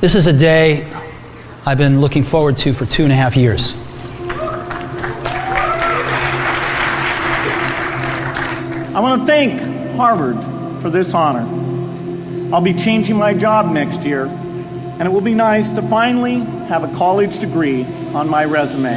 [0.00, 0.90] This is a day
[1.66, 3.74] I've been looking forward to for two and a half years.
[8.96, 9.60] I want to thank
[9.98, 10.36] Harvard
[10.80, 11.46] for this honor.
[12.50, 16.38] I'll be changing my job next year, and it will be nice to finally
[16.70, 17.84] have a college degree
[18.14, 18.96] on my resume.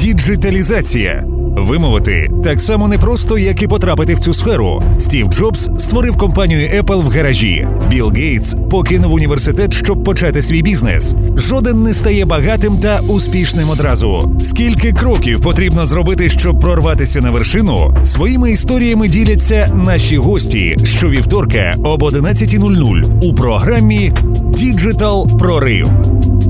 [0.00, 1.24] Діджиталізація.
[1.58, 4.82] Вимовити так само непросто, як і потрапити в цю сферу.
[4.98, 7.68] Стів Джобс створив компанію Apple в гаражі.
[7.90, 11.14] Білл Гейтс покинув університет, щоб почати свій бізнес.
[11.36, 14.36] Жоден не стає багатим та успішним одразу.
[14.42, 17.94] Скільки кроків потрібно зробити, щоб прорватися на вершину?
[18.04, 24.12] Своїми історіями діляться наші гості щовівторка об 11.00 у програмі
[24.54, 25.90] Діджитал Прорив.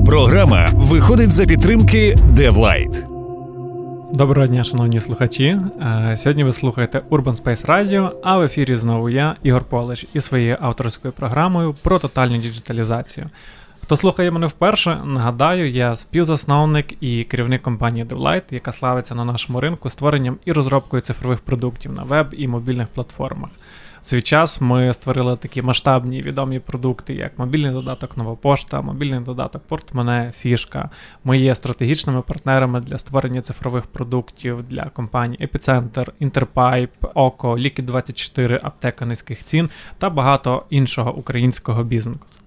[0.05, 3.08] Програма виходить за підтримки DevLight.
[4.13, 5.45] Доброго дня, шановні слухачі.
[5.81, 10.23] Е, сьогодні ви слухаєте Urban Space Radio, а в ефірі знову я, Ігор Полич, із
[10.25, 13.29] своєю авторською програмою про тотальну діджиталізацію.
[13.83, 19.59] Хто слухає мене вперше, нагадаю, я співзасновник і керівник компанії DevLight, яка славиться на нашому
[19.59, 23.49] ринку створенням і розробкою цифрових продуктів на веб і мобільних платформах.
[24.01, 29.19] В свій час ми створили такі масштабні відомі продукти, як мобільний додаток Нова пошта, мобільний
[29.19, 30.89] додаток Портмоне, Фішка.
[31.23, 38.59] Ми є стратегічними партнерами для створення цифрових продуктів для компаній Епіцентр, Інтерпайп, Око, Liquid 24
[38.63, 42.41] Аптека низьких цін та багато іншого українського бізнесу.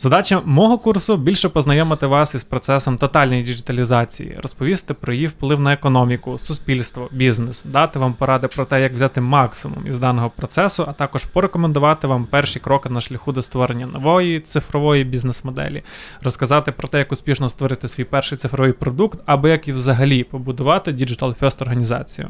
[0.00, 5.72] Задача мого курсу більше познайомити вас із процесом тотальної діджиталізації, розповісти про її вплив на
[5.72, 10.92] економіку, суспільство, бізнес, дати вам поради про те, як взяти максимум із даного процесу, а
[10.92, 15.82] також порекомендувати вам перші кроки на шляху до створення нової цифрової бізнес-моделі,
[16.22, 20.92] розказати про те, як успішно створити свій перший цифровий продукт, або як і взагалі побудувати
[20.92, 22.28] Digital First організацію.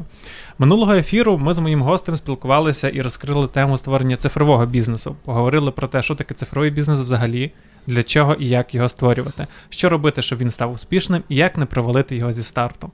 [0.59, 5.15] Минулого ефіру ми з моїм гостем спілкувалися і розкрили тему створення цифрового бізнесу.
[5.25, 7.51] Поговорили про те, що таке цифровий бізнес взагалі
[7.87, 11.65] для чого і як його створювати, що робити, щоб він став успішним, і як не
[11.65, 12.91] провалити його зі старту.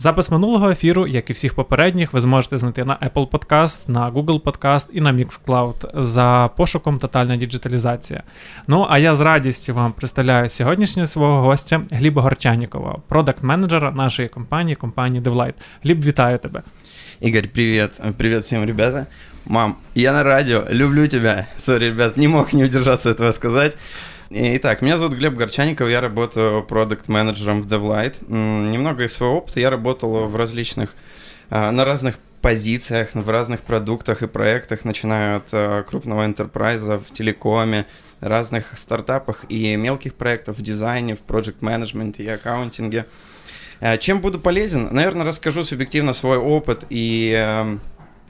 [0.00, 4.40] Запис минулого ефіру, як і всіх попередніх, ви зможете знайти на Apple Podcast, на Google
[4.40, 8.22] Podcast і на Mixcloud за пошуком Тотальна діджиталізація.
[8.68, 14.76] Ну а я з радістю вам представляю сьогоднішнього свого гостя Гліба Горчанікова, продакт-менеджера нашої компанії,
[14.76, 15.54] компанії DevLight.
[15.84, 16.62] Гліб, вітаю тебе.
[17.22, 18.00] Игорь, привет.
[18.16, 19.06] Привет всем, ребята.
[19.48, 21.48] Мам, я на радио, люблю тебя.
[21.56, 23.76] Сори, ребят, не мог не удержаться этого сказать.
[24.28, 28.30] Итак, меня зовут Глеб Горчаников, я работаю продукт-менеджером в DevLight.
[28.30, 30.94] Немного из своего опыта я работал в различных,
[31.48, 37.10] а, на разных позициях, в разных продуктах и проектах, начиная от а, крупного enterprise в
[37.14, 37.86] телекоме,
[38.20, 43.06] разных стартапах и мелких проектов в дизайне, в проект-менеджменте и аккаунтинге.
[43.80, 44.90] А, чем буду полезен?
[44.92, 47.78] Наверное, расскажу субъективно свой опыт и я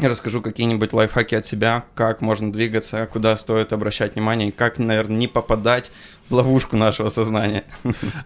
[0.07, 5.17] расскажу какие-нибудь лайфхаки от себя, как можно двигаться, куда стоит обращать внимание, и как, наверное,
[5.17, 5.91] не попадать
[6.31, 7.63] в ловушку нашого сознання.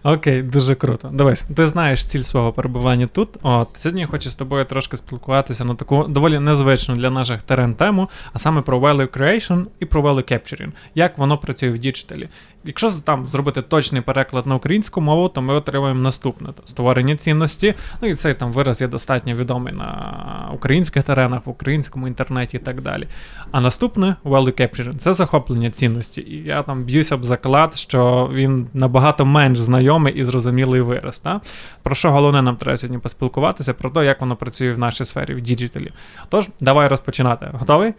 [0.03, 1.09] Окей, дуже круто.
[1.13, 3.29] Дивись, ти знаєш ціль свого перебування тут.
[3.41, 7.75] От сьогодні я хочу з тобою трошки спілкуватися на таку доволі незвичну для наших терен
[7.75, 10.71] тему, а саме про value creation і про value capturing.
[10.95, 12.29] Як воно працює в діджиталі.
[12.65, 17.73] Якщо там зробити точний переклад на українську мову, то ми отримаємо наступне створення цінності.
[18.01, 22.59] Ну і цей там вираз є достатньо відомий на українських теренах, в українському інтернеті і
[22.59, 23.07] так далі.
[23.51, 26.21] А наступне value capturing– це захоплення цінності.
[26.21, 27.92] І я там б'юся об заклад, що
[28.33, 31.19] він набагато менш знайомий і зрозумілий вираз.
[31.19, 31.41] Та?
[31.83, 35.33] Про що головне нам треба сьогодні поспілкуватися, про те, як воно працює в нашій сфері,
[35.33, 35.91] в діджиталі.
[36.29, 37.49] Тож, давай розпочинати.
[37.53, 37.93] Готовий?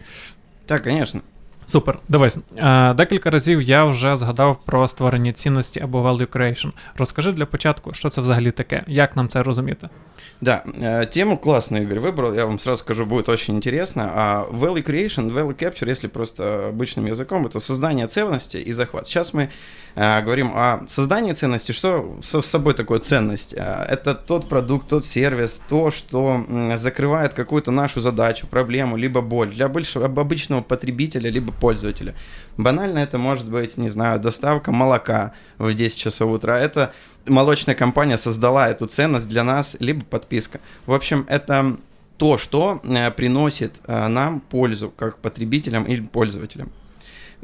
[0.65, 1.21] Так, звісно.
[1.70, 2.38] Супер, дивись.
[2.56, 6.72] Е, декілька разів я вже згадав про створення цінності або value creation.
[6.96, 9.88] Розкажи для початку, що це взагалі таке, як нам це розуміти?
[10.40, 14.10] Да, э, тему классную Игорь выбрал, я вам сразу скажу, будет очень интересно.
[14.14, 19.06] А value creation, value capture, если просто обычным языком, это создание ценности и захват.
[19.06, 19.50] Сейчас мы
[19.96, 21.72] э, говорим о создании ценности.
[21.72, 23.54] Что с собой такое ценность?
[23.54, 29.20] Э, это тот продукт, тот сервис, то, что э, закрывает какую-то нашу задачу, проблему, либо
[29.20, 32.15] боль для большего, обычного потребителя, либо пользователя.
[32.57, 36.57] Банально это может быть, не знаю, доставка молока в 10 часов утра.
[36.57, 36.93] Это
[37.27, 40.59] молочная компания создала эту ценность для нас, либо подписка.
[40.85, 41.77] В общем, это
[42.17, 46.71] то, что э, приносит э, нам пользу как потребителям или пользователям.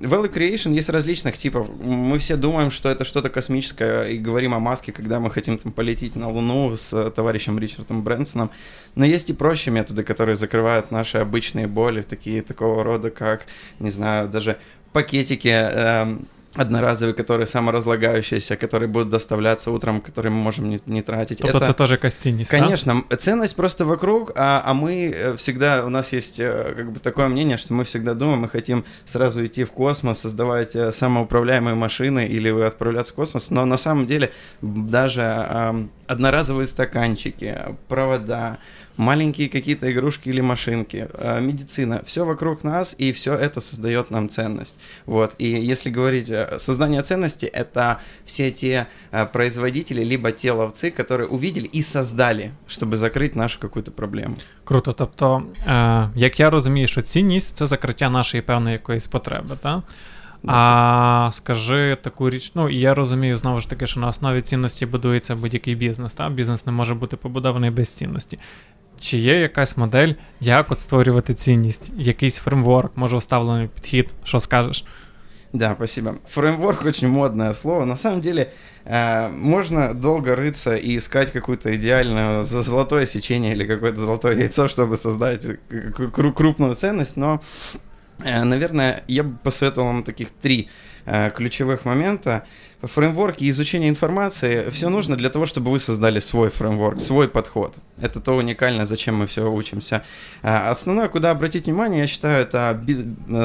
[0.01, 1.69] Value Creation есть различных типов.
[1.79, 5.71] Мы все думаем, что это что-то космическое и говорим о маске, когда мы хотим там
[5.71, 8.51] полететь на Луну с товарищем Ричардом Брэнсоном.
[8.95, 13.45] Но есть и проще методы, которые закрывают наши обычные боли, такие такого рода, как,
[13.79, 14.57] не знаю, даже
[14.91, 16.17] пакетики, э,
[16.55, 21.37] одноразовые, которые саморазлагающиеся, которые будут доставляться утром, которые мы можем не, не тратить.
[21.41, 23.15] Тобто это, це теж якась цінність, Конечно, да?
[23.15, 27.27] ценность просто вокруг, а, а мы э, всегда, у нас есть э, как бы такое
[27.27, 32.25] мнение, что мы всегда думаем, мы хотим сразу идти в космос, создавать э, самоуправляемые машины
[32.25, 34.31] или отправляться в космос, но на самом деле
[34.61, 37.57] даже э, одноразовые стаканчики,
[37.87, 38.57] провода,
[39.00, 44.28] маленькие какие-то игрушки или машинки, э, медицина, все вокруг нас, и все это создает нам
[44.28, 44.78] ценность.
[45.06, 45.34] Вот.
[45.38, 51.28] И если говорить э, создание ценности, это все те э, производители, либо те ловцы, которые
[51.28, 54.36] увидели и создали, чтобы закрыть нашу какую-то проблему.
[54.64, 54.92] Круто.
[54.92, 59.82] Тобто, е, як я розумію, що цінність це закриття нашої певної якоїсь потреби, так?
[60.46, 64.86] А скажи таку річ, ну і я розумію знову ж таки, що на основі цінності
[64.86, 66.14] будується будь-який бізнес.
[66.14, 66.28] Та?
[66.28, 68.38] Бізнес не може бути побудований без цінності.
[69.00, 74.84] Чи є якась модель, як от створювати цінність, якийсь фреймворк, може уставлений підхід, що скажеш?
[75.52, 76.14] Да, спасибо.
[76.26, 77.84] Фреймворк очень модное слово.
[77.84, 78.52] На самом деле
[78.84, 84.96] э, можно долго рыться и искать какое-то идеальное золотое сечение или какое-то золотое яйцо, чтобы
[84.96, 85.46] создать
[86.12, 87.40] крупную ценность, но,
[88.24, 90.68] э, наверное, я бы посоветовал вам таких три
[91.06, 92.44] э, ключевых момента
[92.83, 97.75] фреймворк и изучение информации, все нужно для того, чтобы вы создали свой фреймворк, свой подход.
[98.01, 100.01] Это то уникальное, зачем мы все учимся.
[100.41, 102.79] А, основное, куда обратить внимание, я считаю, это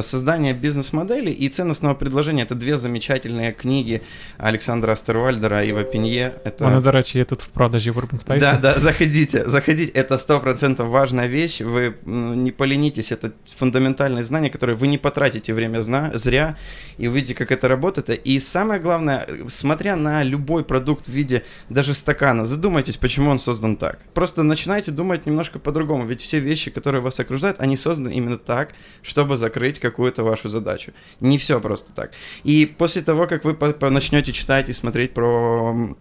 [0.02, 2.42] создание бизнес-модели и ценностного предложения.
[2.42, 4.02] Это две замечательные книги
[4.38, 6.32] Александра Астервальдера и Вапинье.
[6.44, 6.64] Это...
[6.64, 8.40] Вони, до речі, є тут в продаже в Urban Space.
[8.40, 10.00] Да, да, заходите, заходите.
[10.00, 11.60] Это сто процентов важная вещь.
[11.60, 15.82] Вы не поленитесь, это фундаментальные знания, которые вы не потратите время
[16.14, 16.56] зря
[16.98, 18.10] и увидите, как это работает.
[18.28, 23.76] И самое главное, смотря на любой продукт в виде даже стакана, задумайтесь, почему он создан
[23.76, 23.98] так.
[24.14, 28.74] Просто начинайте думать немножко по-другому, ведь все вещи, которые вас окружают, они созданы именно так,
[29.02, 30.92] чтобы закрыть какую-то вашу задачу.
[31.20, 32.12] Не все просто так.
[32.44, 33.56] И после того, как вы
[33.90, 35.96] начнете читать и смотреть про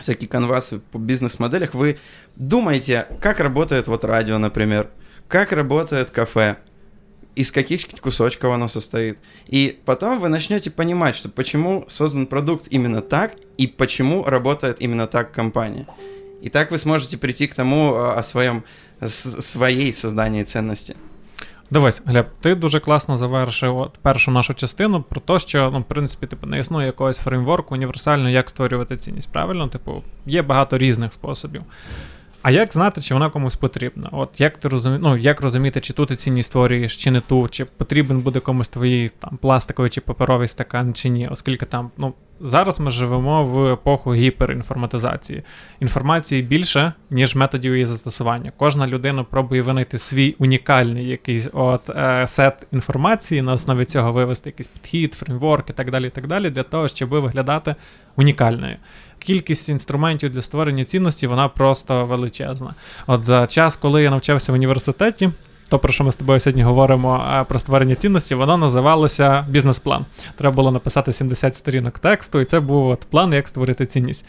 [0.00, 1.98] всякие канвасы по бизнес-моделях, вы
[2.36, 4.90] думаете, как работает вот радио, например,
[5.26, 6.58] как работает кафе,
[7.40, 9.18] из каких кусочков оно состоит.
[9.46, 15.06] И потом вы начнете понимать, что почему создан продукт именно так и почему работает именно
[15.06, 15.86] так компания.
[16.42, 18.62] И так вы сможете прийти к тому о своем,
[19.06, 20.96] своей создании ценности.
[21.70, 25.84] Дивись, Глеб, ти дуже класно завершив от першу нашу частину про те, що ну, в
[25.84, 29.32] принципі типу, не існує якогось фреймворку універсально, як створювати цінність.
[29.32, 29.68] Правильно?
[29.68, 31.62] Типу, є багато різних способів.
[32.42, 34.08] А як знати, чи вона комусь потрібна?
[34.12, 34.98] От як ти розумі...
[35.02, 38.68] ну, як розуміти, чи ту ти цінність створюєш, чи не ту, чи потрібен буде комусь
[38.68, 42.14] твоїй там пластиковий чи паперовий стакан, чи ні, оскільки там, ну.
[42.42, 45.42] Зараз ми живемо в епоху гіперінформатизації.
[45.80, 48.52] Інформації більше, ніж методів її застосування.
[48.56, 54.50] Кожна людина пробує винайти свій унікальний якийсь от е, сет інформації, на основі цього вивести
[54.50, 57.74] якийсь підхід, фреймворк і так далі, і так далі, для того, щоб виглядати
[58.16, 58.76] унікальною
[59.20, 62.74] кількість інструментів для створення цінності вона просто величезна.
[63.06, 65.30] От за час, коли я навчався в університеті.
[65.68, 70.06] То, про що ми з тобою сьогодні говоримо про створення цінності, воно називалося бізнес-план.
[70.36, 74.26] Треба було написати 70 сторінок тексту, і це був от план, як створити цінність.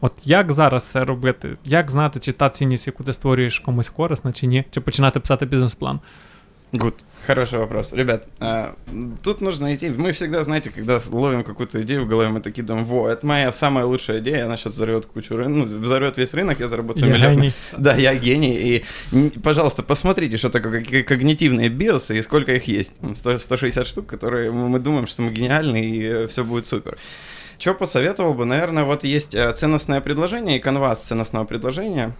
[0.00, 1.56] От як зараз це робити?
[1.64, 4.64] Як знати, чи та цінність, яку ти створюєш комусь корисна, чи ні?
[4.70, 6.00] Чи починати писати бізнес-план?
[6.72, 6.94] Good.
[7.26, 7.92] Хороший вопрос.
[7.92, 8.74] Ребят, а,
[9.22, 9.90] тут нужно идти.
[9.90, 13.52] Мы всегда, знаете, когда ловим какую-то идею в голове, мы такие думаем, во, это моя
[13.52, 17.14] самая лучшая идея, она сейчас взорвет кучу рынка, ну, взорвет весь рынок, я заработаю я
[17.14, 17.36] миллион.
[17.36, 17.52] Гений.
[17.76, 18.84] Да, я гений.
[19.12, 22.92] И, пожалуйста, посмотрите, что такое когнитивные биосы и сколько их есть.
[23.14, 26.96] 100, 160 штук, которые мы думаем, что мы гениальны и э, все будет супер.
[27.58, 28.46] Что посоветовал бы?
[28.46, 32.16] Наверное, вот есть э, ценностное предложение и канвас ценностного предложения.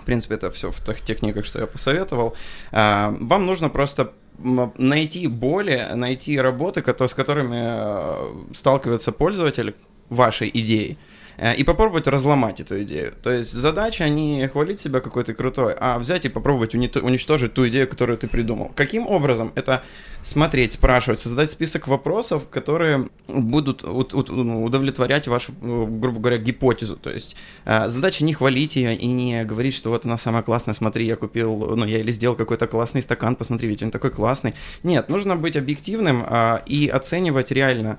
[0.00, 2.34] В принципе, это все в тех техниках, что я посоветовал.
[2.72, 9.74] А, вам нужно просто найти боли, найти работы, с которыми э, сталкивается пользователь
[10.08, 10.96] вашей идеей.
[11.36, 13.14] Э, и попробовать разломать эту идею.
[13.22, 17.66] То есть задача не хвалить себя какой то крутой, а взять и попробовать уничтожить ту
[17.68, 18.70] идею, которую ты придумал.
[18.74, 19.52] Каким образом?
[19.54, 19.82] Это
[20.22, 26.96] смотреть, спрашивать, создать список вопросов, которые будут ну, удовлетворять вашу, э, грубо говоря, гипотезу.
[26.96, 30.74] То есть э, задача не хвалить ее и не говорить, что вот она самая классная,
[30.74, 34.54] смотри, я купил, ну, я или сделал какой-то классный стакан, посмотри, ведь он такой классный.
[34.82, 37.98] Нет, нужно быть объективным а, и оценивать реально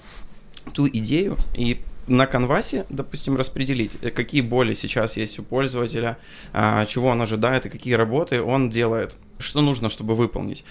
[0.74, 6.18] ту идею и на конвасе, допустим, распределить, э, какие боли сейчас есть у пользователя,
[6.54, 10.64] а, чего он ожидает и какие работы он делает, что нужно, чтобы выполнить.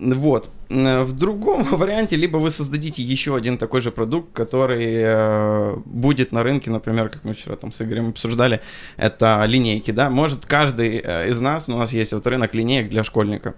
[0.00, 0.50] Вот.
[0.70, 6.42] В другом варианте, либо вы создадите еще один такой же продукт, который э, будет на
[6.42, 8.60] рынке, например, как мы вчера там с Игорем обсуждали,
[8.96, 10.10] это линейки, да.
[10.10, 13.54] Может, каждый э, из нас, у нас есть вот рынок линеек для школьника.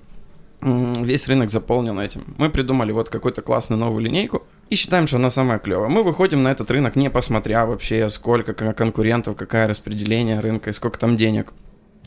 [0.60, 2.24] Весь рынок заполнен этим.
[2.38, 5.88] Мы придумали вот какую-то классную новую линейку, и считаем, что она самая клевая.
[5.88, 10.98] Мы выходим на этот рынок, не посмотря вообще, сколько конкурентов, какое распределение рынка и сколько
[10.98, 11.52] там денег.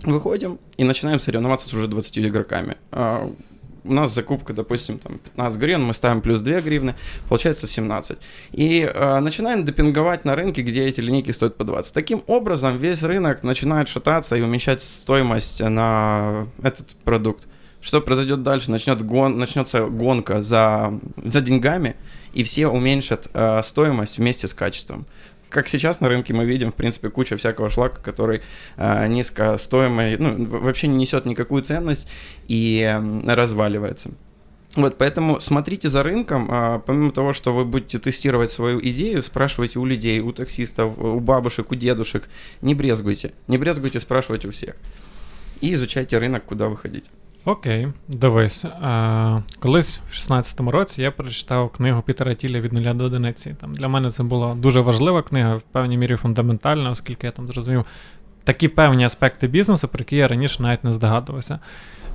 [0.03, 2.75] Выходим и начинаем соревноваться с уже 20 игроками.
[2.91, 3.29] А,
[3.83, 6.95] у нас закупка, допустим, там 15 гривен, мы ставим плюс 2 гривны,
[7.27, 8.17] получается 17.
[8.51, 11.93] И э, начинаем допинговать на рынке, где эти линейки стоят по 20.
[11.93, 17.47] Таким образом, весь рынок начинает шататься и уменьшать стоимость на этот продукт.
[17.81, 18.71] Что произойдет дальше?
[18.71, 21.95] Начнет гон, начнется гонка за, за деньгами,
[22.33, 25.05] и все уменьшат э, стоимость вместе с качеством
[25.49, 28.41] как сейчас на рынке мы видим, в принципе, куча всякого шлака, который
[28.77, 32.07] э, низкостоимый, ну, вообще не несет никакую ценность
[32.47, 34.11] и э, разваливается.
[34.75, 39.79] Вот, поэтому смотрите за рынком, а, помимо того, что вы будете тестировать свою идею, спрашивайте
[39.79, 42.29] у людей, у таксистов, у бабушек, у дедушек,
[42.61, 44.75] не брезгуйте, не брезгуйте спрашивать у всех.
[45.61, 47.05] И изучайте рынок, куда выходить.
[47.49, 48.65] Окей, дивись.
[48.81, 53.55] А, Колись в 16-му році я прочитав книгу Пітера Тіля від нуля до одиниці.
[53.61, 57.47] Там Для мене це була дуже важлива книга, в певній мірі фундаментальна, оскільки я там
[57.47, 57.85] зрозумів
[58.43, 61.59] такі певні аспекти бізнесу, про які я раніше навіть не здогадувався.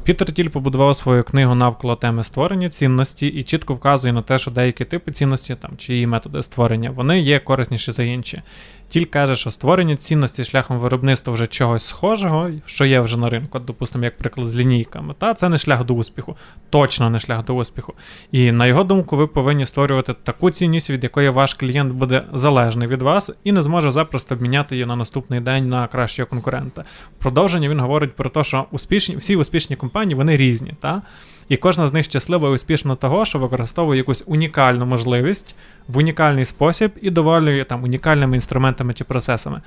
[0.04, 4.50] Пітер Тіль побудував свою книгу навколо теми створення цінності і чітко вказує на те, що
[4.50, 8.42] деякі типи цінності там чи її методи створення вони є корисніші за інші.
[8.88, 13.58] Тіль каже, що створення цінності шляхом виробництва вже чогось схожого, що є вже на ринку,
[13.58, 16.36] допустимо, як приклад з лінійками, та це не шлях до успіху,
[16.70, 17.94] точно не шлях до успіху.
[18.32, 22.88] І на його думку, ви повинні створювати таку цінність, від якої ваш клієнт буде залежний
[22.88, 26.84] від вас і не зможе запросто обміняти її на наступний день на кращого конкурента.
[27.18, 30.74] Продовження він говорить про те, що успішні всі успішні компанії вони різні.
[30.80, 31.02] Та?
[31.49, 35.55] І кожна з них щаслива і успішна того, що використовує якусь унікальну можливість
[35.88, 39.61] в унікальний спосіб і доволі там унікальними інструментами чи процесами.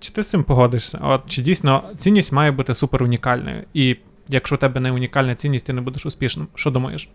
[0.00, 0.98] Чи ти з цим погодишся?
[1.02, 3.62] От Чи дійсно цінність має бути супер унікальною?
[3.74, 3.96] І
[4.28, 6.48] якщо у тебе не унікальна цінність, ти не будеш успішним.
[6.54, 7.08] Що думаєш?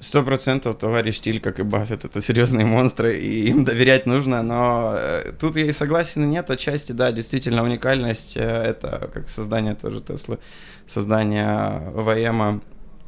[0.00, 4.92] Сто процентов товарищ Тиль, как и Баффет, это серьезные монстры, и им доверять нужно, но
[4.94, 9.74] э, тут я и согласен, и нет, отчасти, да, действительно, уникальность, э, это как создание
[9.74, 10.38] тоже Теслы,
[10.86, 12.60] создание ВМа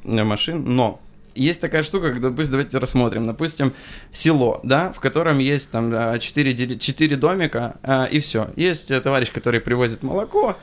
[0.05, 1.01] машин, но
[1.35, 3.73] есть такая штука, как, допустим, давайте рассмотрим, допустим,
[4.11, 8.49] село, да, в котором есть там 4, 4 домика, а, и все.
[8.55, 10.57] Есть э, товарищ, который привозит молоко,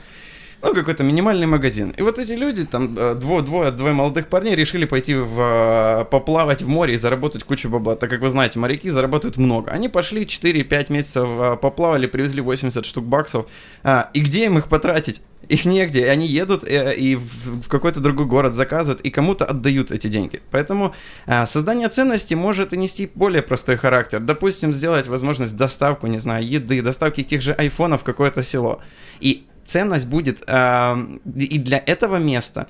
[0.63, 1.93] ну, какой-то минимальный магазин.
[1.97, 6.05] И вот эти люди, там, э, двое, двое, двое молодых парней решили пойти в, э,
[6.05, 7.95] поплавать в море и заработать кучу бабла.
[7.95, 9.71] Так как вы знаете, моряки зарабатывают много.
[9.71, 13.45] Они пошли 4-5 месяцев поплавали, привезли 80 штук баксов.
[13.83, 15.21] А, и где им их потратить?
[15.49, 19.91] Их негде, и они едут э, и в какой-то другой город заказывают, и кому-то отдают
[19.91, 20.39] эти деньги.
[20.51, 24.21] Поэтому э, создание ценности может и нести более простой характер.
[24.21, 28.79] Допустим, сделать возможность доставку, не знаю, еды, доставки тех же айфонов в какое-то село.
[29.19, 30.96] И ценность будет э,
[31.34, 32.66] и для этого места,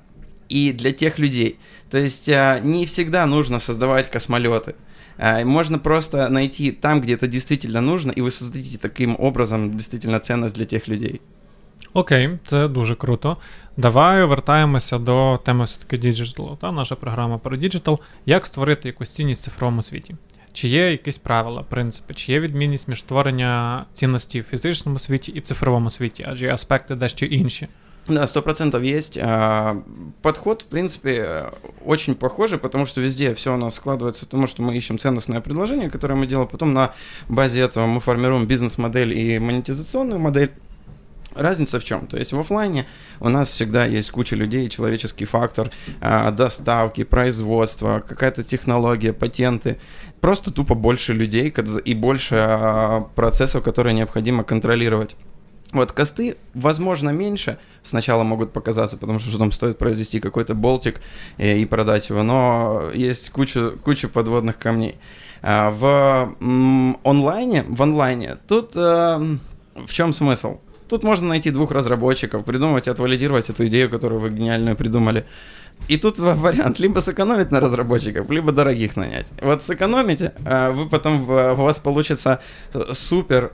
[0.49, 1.59] и для тех людей.
[1.91, 4.75] То есть не всегда нужно создавать космолеты.
[5.45, 10.55] Можно просто найти там, где это действительно нужно, и вы создадите таким образом действительно ценность
[10.55, 11.21] для тех людей.
[11.93, 13.37] Окей, це дуже круто.
[13.77, 16.59] Давай вертаємося до теми все-таки діджиталу.
[16.61, 18.01] Та наша програма про діджитал.
[18.27, 20.15] Як створити якусь цінність в цифровому світі?
[20.53, 25.41] Чи є якісь правила, принципи, чи є відмінність між створення цінності в фізичному світі і
[25.41, 27.69] цифровому світі, адже аспекти дещо інші.
[28.09, 29.19] Да, сто процентов есть.
[30.23, 31.45] Подход, в принципе,
[31.85, 35.41] очень похожий, потому что везде все у нас складывается в том, что мы ищем ценностное
[35.41, 36.95] предложение, которое мы делаем, потом на
[37.29, 40.51] базе этого мы формируем бизнес-модель и монетизационную модель.
[41.36, 42.08] Разница в чем?
[42.08, 42.86] То есть в офлайне
[43.20, 45.72] у нас всегда есть куча людей, человеческий фактор,
[46.02, 49.80] а, доставки, производства, какая-то технология, патенты.
[50.22, 51.54] Просто тупо больше людей
[51.86, 55.16] и больше а, процессов, которые необходимо контролировать.
[55.74, 61.02] Вот косты, возможно, меньше сначала могут показаться, потому что там стоит произвести какой-то болтик
[61.40, 64.96] и, э, и продать его, но есть куча, куча подводных камней.
[65.42, 69.38] А, в м, онлайне, в онлайне, тут э,
[69.76, 70.60] в чем смысл?
[70.94, 75.26] Тут можно найти двух разработчиков, придумать, отвалидировать эту идею, которую вы гениальную придумали.
[75.88, 79.26] И тут вариант либо сэкономить на разработчиков, либо дорогих нанять.
[79.42, 82.42] Вот сэкономите, а вы потом, у вас получится
[82.92, 83.54] супер,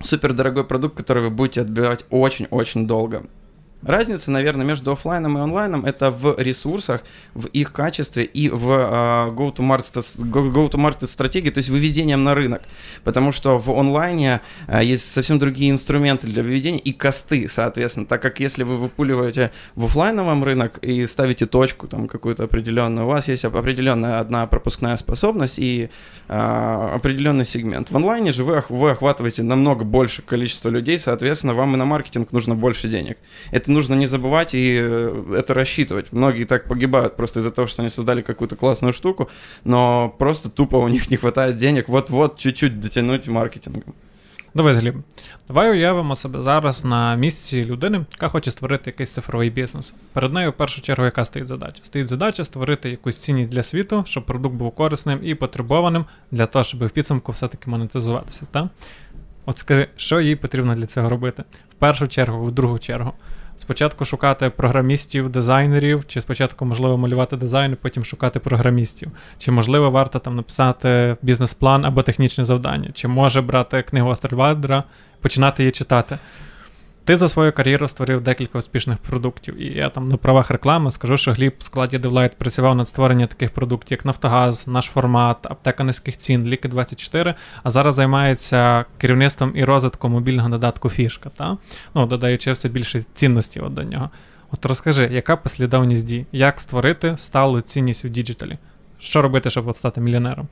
[0.00, 3.24] супер дорогой продукт, который вы будете отбивать очень-очень долго.
[3.86, 7.02] Разница, наверное, между офлайном и онлайном это в ресурсах,
[7.34, 12.62] в их качестве и в uh, go-to-market, go-to-market стратегии, то есть выведением на рынок.
[13.04, 18.06] Потому что в онлайне uh, есть совсем другие инструменты для выведения и косты, соответственно.
[18.06, 23.10] Так как если вы выпуливаете в офлайновом рынок и ставите точку там какую-то определенную, у
[23.10, 25.90] вас есть определенная одна пропускная способность и
[26.26, 27.92] uh, определенный сегмент.
[27.92, 32.32] В онлайне же вы, вы охватываете намного больше количество людей, соответственно, вам и на маркетинг
[32.32, 33.16] нужно больше денег.
[33.52, 36.11] Это нужно не забывать и э, это рассчитывать.
[36.11, 39.29] Многие так погибают просто из-за того, что они создали какую-то классную штуку,
[39.63, 43.93] но просто тупо у них не хватает денег вот-вот чуть-чуть дотянуть маркетингом.
[44.55, 44.95] Дивись, Гліб,
[45.47, 49.93] давай уявимо себе зараз на місці людини, яка хоче створити якийсь цифровий бізнес.
[50.13, 51.79] Перед нею в першу чергу, яка стоїть задача?
[51.81, 56.65] Стоїть задача створити якусь цінність для світу, щоб продукт був корисним і потребованим для того,
[56.65, 58.45] щоб в підсумку все-таки монетизуватися.
[58.51, 58.69] Та?
[59.45, 61.43] От скажи, що їй потрібно для цього робити?
[61.69, 63.13] В першу чергу, в другу чергу.
[63.56, 69.10] Спочатку шукати програмістів, дизайнерів, чи спочатку можливо малювати дизайн, потім шукати програмістів.
[69.38, 74.84] Чи можливо варто там написати бізнес-план або технічне завдання, чи може брати книгу Астервадера,
[75.20, 76.18] починати її читати.
[77.05, 79.61] Ти за свою кар'єру створив декілька успішних продуктів.
[79.61, 83.27] І я там на правах реклами скажу, що Гліб в складі Девлайт працював над створенням
[83.27, 89.51] таких продуктів, як Нафтогаз, наш формат, аптека низьких цін, Ліки 24, а зараз займається керівництвом
[89.55, 91.57] і розвитком мобільного додатку Фішка, та?
[91.95, 94.09] ну, додаючи все більше цінності от до нього.
[94.51, 96.25] От розкажи, яка послідовність дій?
[96.31, 98.57] Як створити сталу цінність у діджиталі?
[98.99, 100.47] Що робити, щоб от стати мільйонером?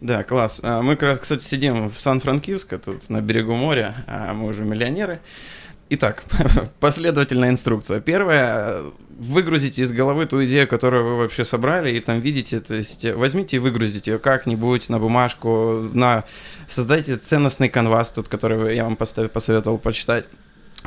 [0.00, 0.62] Да, класс.
[0.62, 3.94] Мы, кстати, сидим в Сан-Франкиско, тут на берегу моря,
[4.34, 5.18] мы уже миллионеры.
[5.93, 6.23] Итак,
[6.79, 7.99] последовательная инструкция.
[7.99, 13.03] Первое, выгрузите из головы ту идею, которую вы вообще собрали, и там видите, то есть
[13.03, 16.23] возьмите и выгрузите ее как-нибудь на бумажку, на
[16.69, 20.27] создайте ценностный канвас, тот, который я вам поставил, посоветовал почитать.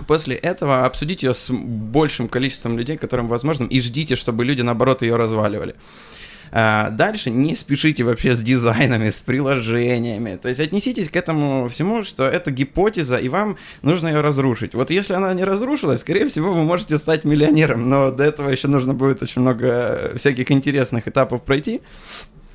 [0.06, 5.02] После этого обсудите ее с большим количеством людей, которым возможно, и ждите, чтобы люди, наоборот,
[5.02, 5.74] ее разваливали.
[6.56, 10.38] А, дальше не спешите вообще с дизайнами, с приложениями.
[10.40, 14.72] То есть отнеситесь к этому всему, что это гипотеза, и вам нужно ее разрушить.
[14.74, 18.68] Вот если она не разрушилась, скорее всего, вы можете стать миллионером, но до этого еще
[18.68, 21.80] нужно будет очень много всяких интересных этапов пройти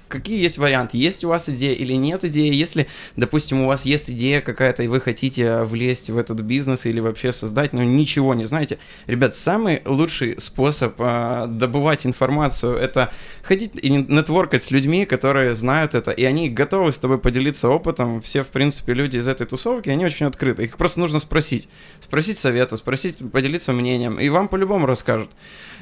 [0.10, 0.98] какие есть варианты?
[0.98, 2.54] Есть у вас идея или нет идеи?
[2.54, 7.00] Если, допустим, у вас есть идея какая-то, и вы хотите влезть в этот бизнес или
[7.00, 13.14] вообще создать, но ничего не знаете, ребят, самый лучший способ э, добывать информацию— это
[13.44, 18.22] ходить и нетворкать с людьми, которые знают это, и они готовы с тобой поделиться опытом.
[18.22, 20.64] Все, в принципе, люди из этой тусовки, они очень открыты.
[20.64, 21.70] Их просто нужно спросить.
[22.00, 25.30] Спросить совета, спросить, поделиться мнением, и вам по-любому расскажут.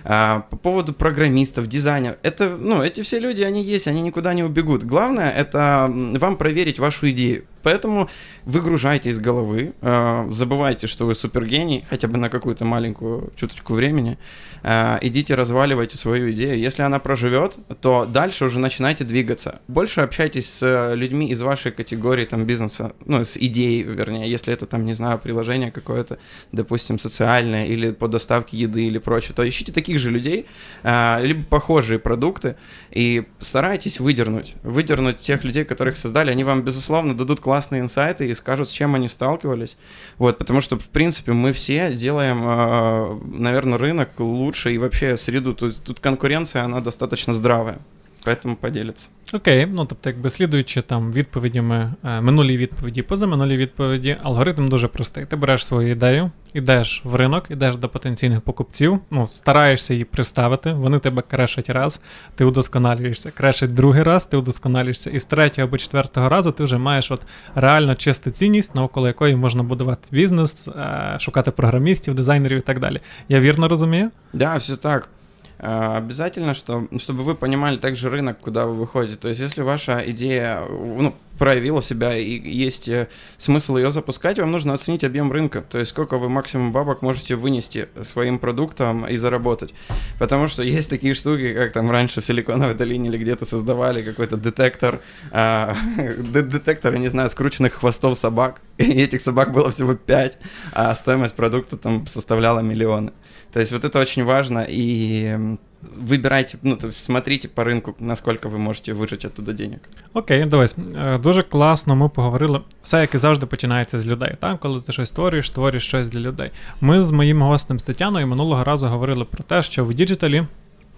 [0.03, 4.43] А, по поводу программистов, дизайнеров, это, ну, эти все люди, они есть, они никуда не
[4.43, 4.83] убегут.
[4.83, 7.45] Главное, это вам проверить вашу идею.
[7.67, 8.09] Поэтому
[8.45, 14.17] выгружайте из головы, э, забывайте, что вы супергений, хотя бы на какую-то маленькую чуточку времени,
[14.63, 16.57] э, идите разваливайте свою идею.
[16.57, 19.59] Если она проживет, то дальше уже начинайте двигаться.
[19.67, 24.65] Больше общайтесь с людьми из вашей категории там бизнеса, ну, с идеей, вернее, если это
[24.65, 26.19] там, не знаю, приложение какое-то,
[26.53, 30.45] допустим, социальное или по доставке еды или прочее, то ищите таких же людей,
[30.83, 32.55] э, либо похожие продукты,
[32.91, 38.33] и старайтесь выдернуть, выдернуть тех людей, которых создали, они вам, безусловно, дадут классные инсайты и
[38.35, 39.77] скажут, с чем они сталкивались.
[40.19, 45.55] Вот, потому что, в принципе, мы все делаем, э, наверное, рынок лучше и вообще среду.
[45.55, 47.79] Тут, тут конкуренция, она достаточно здравая.
[48.27, 49.09] Поэтому поділиться.
[49.33, 55.25] Окей, ну тобто, якби слідуючи там відповідями, е, минулі відповіді, позаминулі відповіді, алгоритм дуже простий.
[55.25, 60.73] Ти береш свою ідею, ідеш в ринок, ідеш до потенційних покупців, ну, стараєшся її представити,
[60.73, 62.01] вони тебе крешать раз,
[62.35, 66.77] ти удосконалюєшся, крешать другий раз, ти удосконалюєшся, і з третього або четвертого разу ти вже
[66.77, 67.21] маєш от
[67.55, 73.01] реально чисту цінність, навколо якої можна будувати бізнес, е, шукати програмістів, дизайнерів і так далі.
[73.29, 74.11] Я вірно розумію?
[74.33, 75.09] Да, все так
[75.58, 79.16] А, обязательно, что, чтобы вы понимали также рынок, куда вы выходите.
[79.16, 84.51] То есть, если ваша идея ну, проявила себя и есть э, смысл ее запускать, вам
[84.51, 85.61] нужно оценить объем рынка.
[85.61, 89.73] То есть, сколько вы максимум бабок можете вынести своим продуктом и заработать.
[90.19, 94.37] Потому что есть такие штуки, как там раньше в Силиконовой долине или где-то создавали какой-то
[94.37, 94.99] детектор,
[95.31, 95.73] э,
[96.17, 98.61] детектор, я не знаю, скрученных хвостов собак.
[98.77, 100.37] И этих собак было всего 5,
[100.73, 103.11] а стоимость продукта там составляла миллионы.
[103.51, 108.47] То есть вот это очень важно, и выбирайте, ну, то есть смотрите по ринку, наскільки
[108.47, 109.79] ви можете вижити оттуда денег.
[110.13, 111.95] Окей, дивись, е, дуже класно.
[111.95, 112.61] Ми поговорили.
[112.81, 114.35] Все, як і завжди, починається з людей.
[114.39, 114.59] Так?
[114.59, 116.51] Коли ти щось створюєш, створюєш щось для людей.
[116.81, 120.43] Ми з моїм гостем з Тетяною минулого разу говорили про те, що в діджиталі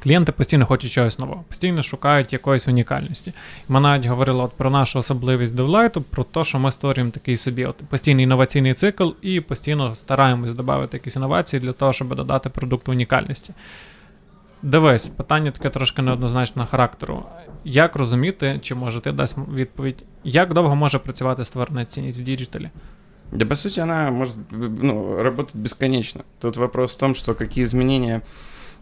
[0.03, 3.33] Клієнти постійно хочуть чогось нового, постійно шукають якоїсь унікальності.
[3.67, 7.37] Ми навіть говорили от про нашу особливість DevLight у, про те, що ми створюємо такий
[7.37, 12.49] собі от постійний інноваційний цикл і постійно стараємось додати якісь інновації для того, щоб додати
[12.49, 13.53] продукту унікальності.
[14.61, 17.25] Дивись, питання таке трошки неоднозначного характеру.
[17.63, 22.69] Як розуміти, чи може ти дасть відповідь, як довго може працювати створена цінність в діджиталі?
[23.31, 26.23] Да, по сути, она может ну, работать бесконечно.
[26.39, 28.21] Тут вопрос в том, что какие изменения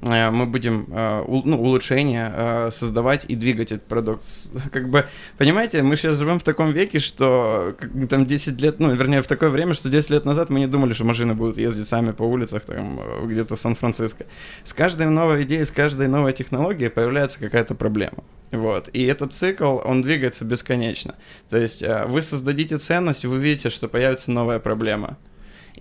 [0.02, 4.24] мы будем э, ну, улучшения э, создавать и двигать этот продукт.
[4.72, 5.08] Как бы,
[5.38, 7.76] понимаете, мы сейчас живем в таком веке, что
[8.10, 10.94] там 10 лет, ну, вернее, в такое время, что 10 лет назад мы не думали,
[10.94, 14.26] что машины будут ездить сами по улицах там где-то в Сан-Франциско.
[14.64, 18.24] С каждой новой идеей, с каждой новой технологией появляется какая-то проблема.
[18.52, 18.90] Вот.
[18.94, 21.16] И этот цикл, он двигается бесконечно.
[21.50, 25.18] То есть вы создадите ценность, вы увидите, что появится новая проблема.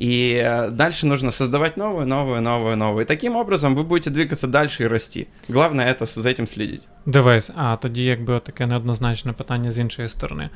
[0.02, 3.02] И э, дальше нужно создавать новую, новую, новую, новую.
[3.02, 5.28] І таким образом ви будете двигатися далі і рости.
[5.50, 6.84] Головне це за цим слідити.
[7.06, 10.50] Дивись, а тоді якби таке неоднозначне питання з іншої сторони.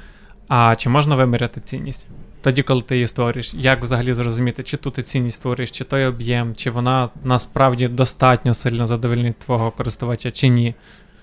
[0.48, 2.08] А чи можна виміряти цінність?
[2.42, 6.06] Тоді, коли ти її створюєш, як взагалі зрозуміти, чи тут ти цінність створюєш, чи той
[6.06, 10.76] об'єм, чи вона насправді достатньо сильно задовольнить твого користувача, чи ні?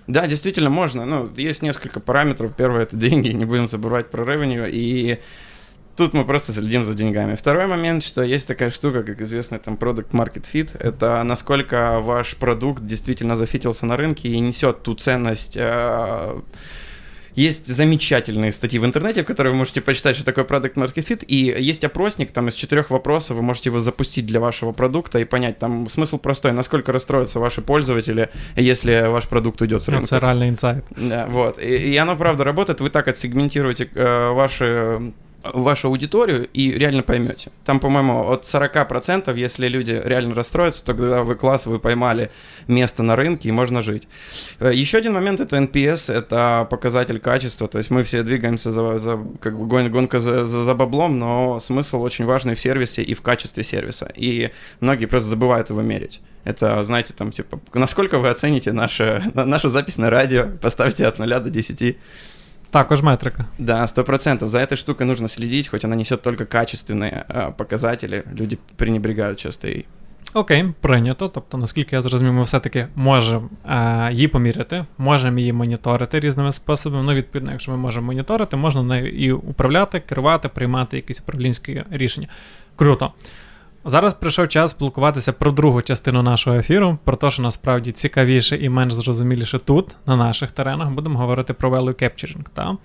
[0.09, 1.07] Да, действительно можно.
[1.07, 2.53] Ну, есть несколько параметров.
[2.57, 4.67] Первое это деньги, не будем забывать про ревеню.
[4.67, 5.19] И
[5.98, 7.36] Тут мы просто следим за деньгами.
[7.36, 10.78] Второй момент, что есть такая штука, как известный там Product Market Fit.
[10.80, 16.42] Это насколько ваш продукт действительно зафитился на рынке и несет ту ценность э,
[17.38, 21.24] есть замечательные статьи в интернете, в которые вы можете почитать, что такое Product Market Fit,
[21.26, 25.24] и есть опросник там из четырех вопросов, вы можете его запустить для вашего продукта и
[25.24, 30.16] понять, там смысл простой, насколько расстроятся ваши пользователи, если ваш продукт уйдет с рынка.
[30.16, 30.84] Это реальный инсайт.
[30.96, 31.62] Да, вот.
[31.62, 37.52] И, и оно правда работает, вы так отсегментируете э, ваши вашу аудиторию и реально поймете.
[37.66, 42.32] Там, по-моему, от 40%, если люди реально расстроятся, то когда вы класс, вы поймали
[42.68, 44.08] место на рынке и можно жить.
[44.60, 48.98] Э, Еще один момент это NPS, это показатель качества, то есть мы все двигаемся за,
[48.98, 53.04] за как бы гон, гонка за, за, за баблом, но смысл очень важный в сервисе
[53.04, 54.12] и в качестве сервиса.
[54.16, 56.22] И многие просто забывают его мерить.
[56.44, 61.28] Это, знаете, там, типа, насколько вы оцените наше, нашу запись на радио, поставьте от 0
[61.28, 61.98] до 10.
[62.71, 63.45] Також метрика.
[63.59, 64.49] Да, сто процентов.
[64.49, 68.25] За этой штукой нужно следить, хоть она несет только качественные э, показатели.
[68.39, 69.85] Люди пренебрегают часто її.
[70.35, 71.29] Окей, прийнято.
[71.29, 77.03] Тобто, наскільки я зрозумів, ми все-таки можемо е, її поміряти, можемо її моніторити різними способами.
[77.03, 82.29] Ну, відповідно, якщо ми можемо моніторити, можна нею і управляти, керувати, приймати якісь управлінські рішення.
[82.77, 83.13] Круто.
[83.90, 88.70] Зараз прийшов час спілкуватися про другу частину нашого ефіру, про те, що насправді цікавіше і
[88.70, 92.46] менш зрозуміліше тут, на наших теренах, будемо говорити про value capturing.
[92.54, 92.78] Та?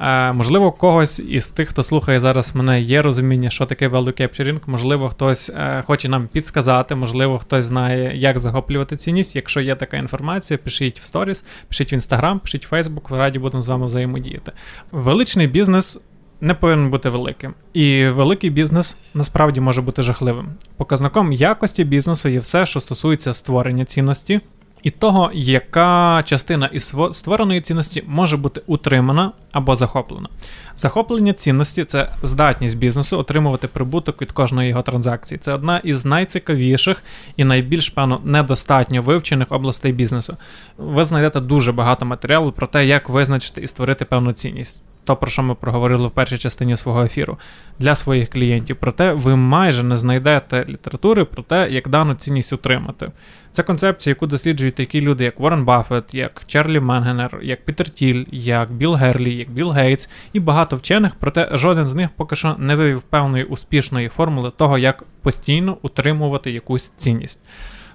[0.00, 4.60] Е, Можливо, когось із тих, хто слухає зараз мене, є розуміння, що таке value capturing,
[4.66, 9.36] можливо, хтось е, хоче нам підсказати, можливо, хтось знає, як захоплювати цінність.
[9.36, 13.62] Якщо є така інформація, пишіть в сторіс, пишіть в інстаграм, пишіть в Фейсбук, раді будемо
[13.62, 14.52] з вами взаємодіяти.
[14.92, 16.00] Величний бізнес
[16.40, 17.54] не повинен бути великим.
[17.74, 20.48] І великий бізнес насправді може бути жахливим.
[20.76, 24.40] Показником якості бізнесу є все, що стосується створення цінності.
[24.82, 30.28] І того, яка частина із створеної цінності може бути утримана або захоплена.
[30.76, 35.38] Захоплення цінності це здатність бізнесу отримувати прибуток від кожної його транзакції.
[35.38, 37.02] Це одна із найцікавіших
[37.36, 40.36] і найбільш певно недостатньо вивчених областей бізнесу.
[40.78, 45.30] Ви знайдете дуже багато матеріалу про те, як визначити і створити певну цінність то, про
[45.30, 47.38] що ми проговорили в першій частині свого ефіру,
[47.78, 48.76] для своїх клієнтів.
[48.80, 53.10] Проте ви майже не знайдете літератури про те, як дану цінність утримати.
[53.52, 58.24] Це концепція, яку досліджують такі люди, як Уоррен Баффет, як Чарлі Мангер, як Пітер Тіль,
[58.30, 62.56] як Білл Герлі, як Білл Гейтс і багато вчених, проте жоден з них поки що
[62.58, 67.40] не вивів певної успішної формули того, як постійно утримувати якусь цінність.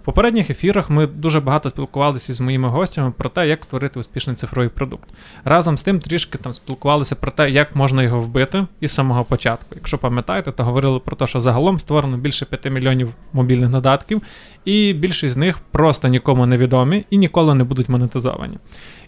[0.01, 4.35] В попередніх ефірах ми дуже багато спілкувалися з моїми гостями про те, як створити успішний
[4.35, 5.09] цифровий продукт.
[5.45, 9.75] Разом з тим трішки там спілкувалися про те, як можна його вбити із самого початку.
[9.75, 14.21] Якщо пам'ятаєте, то говорили про те, що загалом створено більше 5 мільйонів мобільних додатків,
[14.65, 18.57] і більшість з них просто нікому не відомі і ніколи не будуть монетизовані.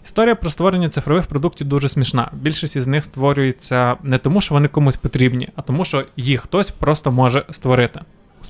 [0.04, 2.30] Історія про створення цифрових продуктів дуже смішна.
[2.32, 6.70] Більшість із них створюється не тому, що вони комусь потрібні, а тому, що їх хтось
[6.70, 8.00] просто може створити.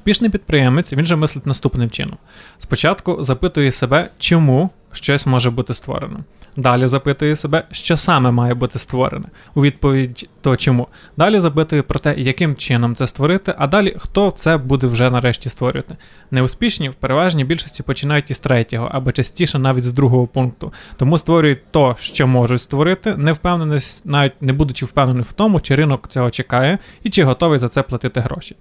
[0.05, 2.17] Успішний підприємець він же мислить наступним чином:
[2.59, 6.21] спочатку запитує себе, чому щось може бути створено.
[6.57, 9.25] Далі запитує себе, що саме має бути створене.
[9.55, 10.89] У відповідь то чому.
[11.17, 15.49] Далі запитує про те, яким чином це створити, а далі хто це буде вже нарешті
[15.49, 15.97] створювати.
[16.31, 20.73] Неуспішні в переважній більшості починають із третього, або частіше навіть з другого пункту.
[20.97, 25.75] Тому створюють то, що можуть створити, не впевнені, навіть не будучи впевнені в тому, чи
[25.75, 28.57] ринок цього чекає і чи готовий за це платити гроші.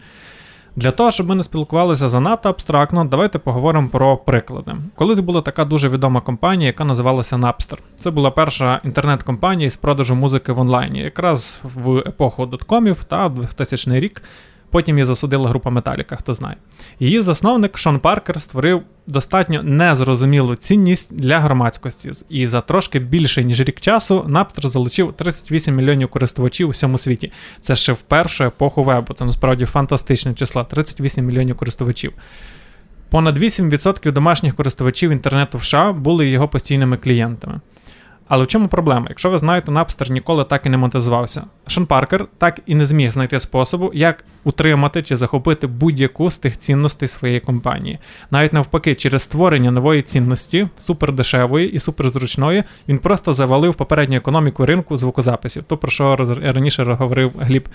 [0.76, 4.76] Для того, щоб ми не спілкувалися занадто абстрактно, давайте поговоримо про приклади.
[4.96, 7.78] Колись була така дуже відома компанія, яка називалася Napster.
[7.96, 14.00] Це була перша інтернет-компанія з продажу музики в онлайні, якраз в епоху доткомів та 2000
[14.00, 14.22] рік.
[14.74, 16.56] Потім її засудила група Металіка, хто знає.
[17.00, 23.60] Її засновник Шон Паркер створив достатньо незрозумілу цінність для громадськості, і за трошки більше ніж
[23.60, 27.32] рік часу Napster залучив 38 мільйонів користувачів у всьому світі.
[27.62, 29.14] Це ще в першу епоху вебу.
[29.14, 32.14] Це насправді фантастичне число 38 мільйонів користувачів.
[33.10, 37.60] Понад 8% домашніх користувачів інтернету в США були його постійними клієнтами.
[38.28, 39.06] Але в чому проблема?
[39.10, 41.44] Якщо ви знаєте, Napster ніколи так і не монетизувався.
[41.68, 46.58] Шон Паркер так і не зміг знайти способу, як утримати чи захопити будь-яку з тих
[46.58, 48.00] цінностей своєї компанії.
[48.32, 54.98] Навіть навпаки, через створення нової цінності, супердешевої і суперзручної, він просто завалив попередню економіку ринку
[54.98, 57.70] звукозаписів, то про що раніше говорив Гліб.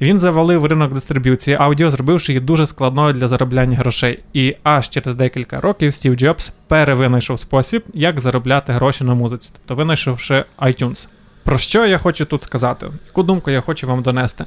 [0.00, 4.18] Він завалив ринок дистриб'юції аудіо, зробивши її дуже складною для заробляння грошей.
[4.32, 9.74] І аж через декілька років Стів Джобс перевинайшов спосіб, як заробляти гроші на музиці, тобто
[9.74, 11.08] винайшовши iTunes.
[11.44, 12.86] Про що я хочу тут сказати?
[13.06, 14.44] Яку думку я хочу вам донести?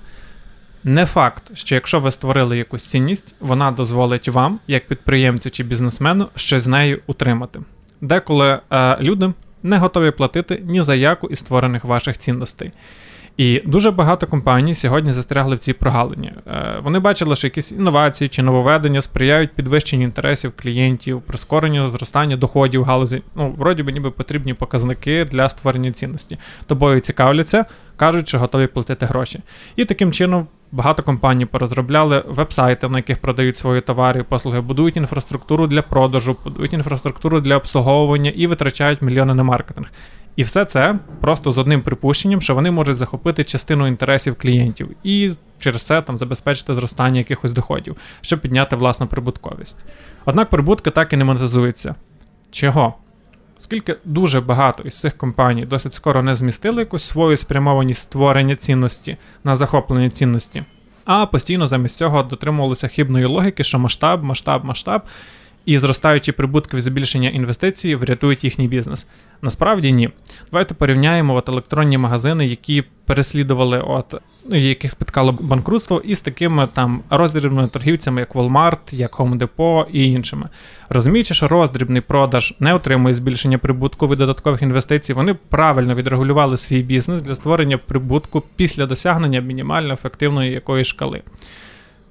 [0.84, 6.28] Не факт, що якщо ви створили якусь цінність, вона дозволить вам, як підприємцю чи бізнесмену,
[6.36, 7.60] щось з нею утримати.
[8.02, 9.34] Деколи е, люди
[9.64, 12.72] не готові платити ні за яку із створених ваших цінностей.
[13.38, 16.34] І дуже багато компаній сьогодні застрягли в цій прогалині.
[16.48, 22.84] Е, вони бачили, що якісь інновації чи нововведення сприяють підвищенню інтересів клієнтів, прискоренню зростання доходів
[22.84, 23.22] галузі.
[23.36, 26.38] Ну, вроді би, ніби потрібні показники для створення цінності.
[26.66, 29.40] Тобою цікавляться, кажуть, що готові платити гроші.
[29.76, 30.48] І таким чином.
[30.72, 36.38] Багато компаній порозробляли веб-сайти, на яких продають свої товари і послуги, будують інфраструктуру для продажу,
[36.44, 39.88] будують інфраструктуру для обслуговування і витрачають мільйони на маркетинг.
[40.38, 45.32] І все це просто з одним припущенням, що вони можуть захопити частину інтересів клієнтів і
[45.60, 49.78] через це там забезпечити зростання якихось доходів, щоб підняти власну прибутковість.
[50.26, 51.96] Однак прибутки так і не монетизуються.
[52.52, 52.94] Чого?
[53.58, 59.18] Оскільки дуже багато із цих компаній досить скоро не змістили якусь свою спрямованість створення цінності
[59.44, 60.64] на захоплення цінності,
[61.06, 65.02] а постійно замість цього дотримувалися хибної логіки, що масштаб, масштаб, масштаб,
[65.68, 69.08] і зростаючі прибутки в збільшення інвестицій врятують їхній бізнес.
[69.42, 70.10] Насправді ні.
[70.52, 74.16] Давайте порівняємо от електронні магазини, які переслідували, от
[74.50, 80.12] ну, яких спіткало банкрутство, із такими там роздрібними торгівцями, як Walmart, як Home Depot і
[80.12, 80.50] іншими.
[80.90, 86.82] Розуміючи, що роздрібний продаж не отримує збільшення прибутку від додаткових інвестицій, вони правильно відрегулювали свій
[86.82, 91.22] бізнес для створення прибутку після досягнення мінімально ефективної якоїсь шкали.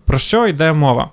[0.04, 1.10] Про що йде мова?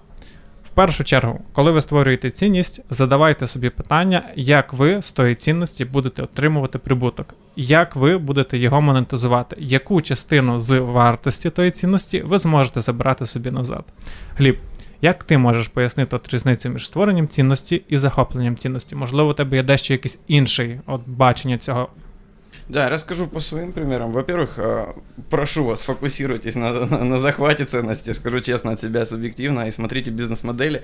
[0.73, 6.23] Першу чергу, коли ви створюєте цінність, задавайте собі питання, як ви з тої цінності будете
[6.23, 12.81] отримувати прибуток, як ви будете його монетизувати, яку частину з вартості тої цінності ви зможете
[12.81, 13.83] забрати собі назад.
[14.37, 14.57] Гліб,
[15.01, 18.95] як ти можеш пояснити от різницю між створенням цінності і захопленням цінності?
[18.95, 21.89] Можливо, у тебе є дещо якийсь інший от бачення цього
[22.69, 24.13] Да, расскажу по своим примерам.
[24.13, 24.93] Во-первых, э,
[25.29, 30.11] прошу вас, фокусируйтесь на, на, на захвате ценности, скажу честно от себя субъективно, и смотрите
[30.11, 30.81] бизнес-модели.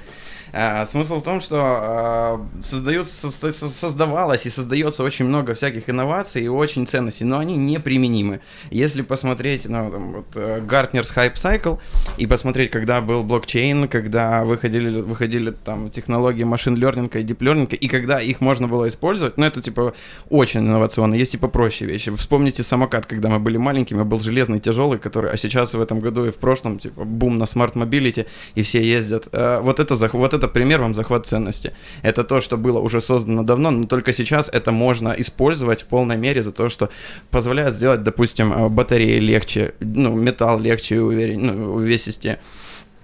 [0.52, 6.48] Э, смысл в том, что э, создается, создавалось и создается очень много всяких инноваций и
[6.50, 8.42] очень ценностей, но они неприменимы.
[8.72, 11.80] Если посмотреть ну, там, вот, Gartner's Hype Cycle
[12.18, 17.78] и посмотреть, когда был блокчейн, когда выходили, выходили там технологии машин лернинга и дип лернинга,
[17.78, 19.94] и когда их можно было использовать, ну это типа
[20.30, 21.16] очень инновационно.
[21.16, 22.12] Есть типа проще проще вещи.
[22.12, 26.26] Вспомните самокат, когда мы были маленькими, был железный, тяжелый, который, а сейчас в этом году
[26.26, 28.26] и в прошлом, типа, бум на смарт-мобилити,
[28.58, 29.28] и все ездят.
[29.34, 31.72] Э, вот это, вот это пример вам захват ценности.
[32.04, 36.18] Это то, что было уже создано давно, но только сейчас это можно использовать в полной
[36.18, 36.90] мере за то, что
[37.30, 42.38] позволяет сделать, допустим, э, батареи легче, ну, металл легче и уверен, ну, увесистее.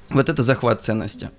[0.10, 1.30] Вот это захват ценности.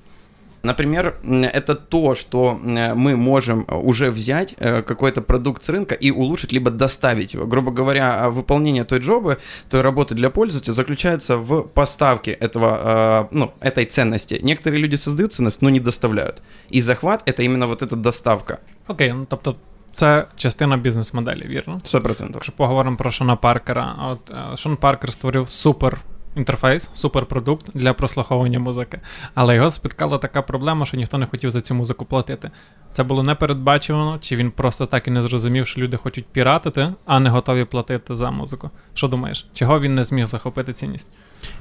[0.64, 6.52] Например, это то, что мы можем уже взять э, какой-то продукт с рынка и улучшить,
[6.52, 7.48] либо доставить его.
[7.48, 9.38] Грубо говоря, выполнение той джобы,
[9.70, 14.40] той работы для пользователя заключается в поставке этого, э, ну, этой ценности.
[14.44, 16.44] Некоторые люди создают ценность, но не доставляют.
[16.70, 18.60] И захват — это именно вот эта доставка.
[18.88, 19.56] Окей, okay, ну тобто
[19.94, 21.80] Це частина бізнес-моделі, вірно?
[21.84, 22.30] 100%.
[22.34, 23.96] Якщо поговоримо про Шона Паркера.
[24.02, 26.02] От е, Шон Паркер створив супер
[26.36, 29.00] інтерфейс, суперпродукт для прослуховування музики.
[29.36, 32.52] Але його спіткала така проблема, що ніхто не хотів за цю музику платити.
[32.92, 37.20] Це було непередбачувано, чи він просто так і не зрозумів, що люди хочуть піратити, а
[37.20, 38.70] не готові платити за музику.
[38.94, 41.12] Що думаєш, чого він не зміг захопити цінність?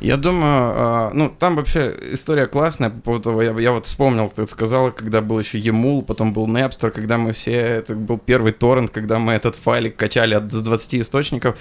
[0.00, 4.48] Я думаю, ну там вообще история классная по поводу того, я, я вот вспомнил, ты
[4.48, 8.90] сказал, когда был еще Емул, потом был Napster, когда мы все, это был первый торрент,
[8.90, 11.54] когда мы этот файлик качали от, с 20 источников.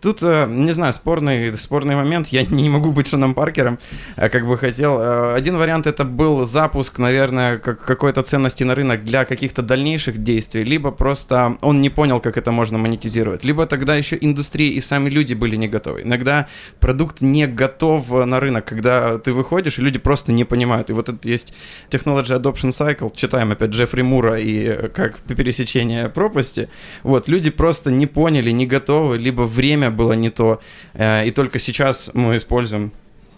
[0.00, 2.28] Тут, э, не знаю, спорный, спорный момент.
[2.28, 3.78] Я не могу быть Шоном Паркером,
[4.16, 4.98] э, как бы хотел.
[5.00, 10.22] Э, один вариант это был запуск, наверное, как какой-то ценности на рынок для каких-то дальнейших
[10.22, 14.80] действий, либо просто он не понял, как это можно монетизировать, либо тогда еще индустрия и
[14.80, 16.02] сами люди были не готовы.
[16.02, 16.46] Иногда
[16.80, 20.90] продукт не готов на рынок, когда ты выходишь, и люди просто не понимают.
[20.90, 21.54] И вот это есть
[21.90, 26.68] Technology Adoption Cycle, читаем опять Джеффри Мура и как пересечение пропасти.
[27.02, 30.59] Вот, люди просто не поняли, не готовы, либо время время было не то.
[30.93, 32.91] Э, и только сейчас мы используем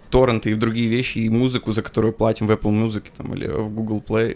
[0.09, 3.47] торренты и в другие вещи, и музыку, за которую платим в Apple Music там, или
[3.47, 4.35] в Google Play.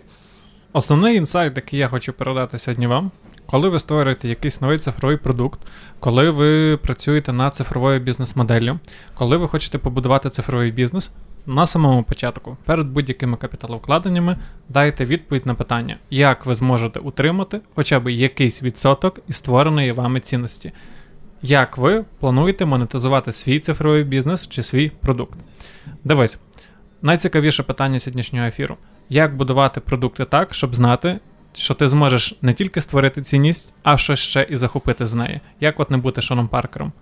[0.73, 3.11] Основний інсайт, який я хочу передати сьогодні вам,
[3.45, 5.59] коли ви створюєте якийсь новий цифровий продукт,
[5.99, 8.79] коли ви працюєте над цифровою бізнес-моделлю,
[9.13, 11.11] коли ви хочете побудувати цифровий бізнес,
[11.45, 14.37] на самому початку, перед будь-якими капіталовкладеннями,
[14.69, 20.19] дайте відповідь на питання, як ви зможете утримати хоча б якийсь відсоток із створеної вами
[20.19, 20.71] цінності.
[21.42, 25.38] Як ви плануєте монетизувати свій цифровий бізнес чи свій продукт?
[26.04, 26.38] Дивись,
[27.02, 28.76] найцікавіше питання сьогоднішнього ефіру:
[29.08, 31.20] як будувати продукти так, щоб знати,
[31.54, 35.40] що ти зможеш не тільки створити цінність, а щось ще і захопити з неї.
[35.60, 36.92] Як от не бути Шоном Паркером?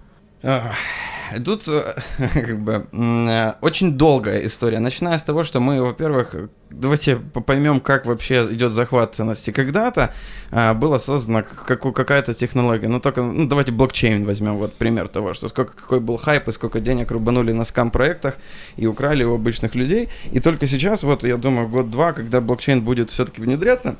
[1.45, 1.69] Тут
[2.19, 6.35] как бы э, очень долгая история, начиная с того, что мы, во-первых,
[6.71, 9.51] давайте поймем, как вообще идет захват ценности.
[9.51, 10.15] Когда-то
[10.51, 15.35] а, была создана как, какая-то технология, ну только, ну давайте блокчейн возьмем, вот пример того,
[15.35, 18.37] что сколько, какой был хайп и сколько денег рубанули на скам-проектах
[18.77, 20.09] и украли у обычных людей.
[20.33, 23.97] И только сейчас, вот я думаю, год-два, когда блокчейн будет все-таки внедряться,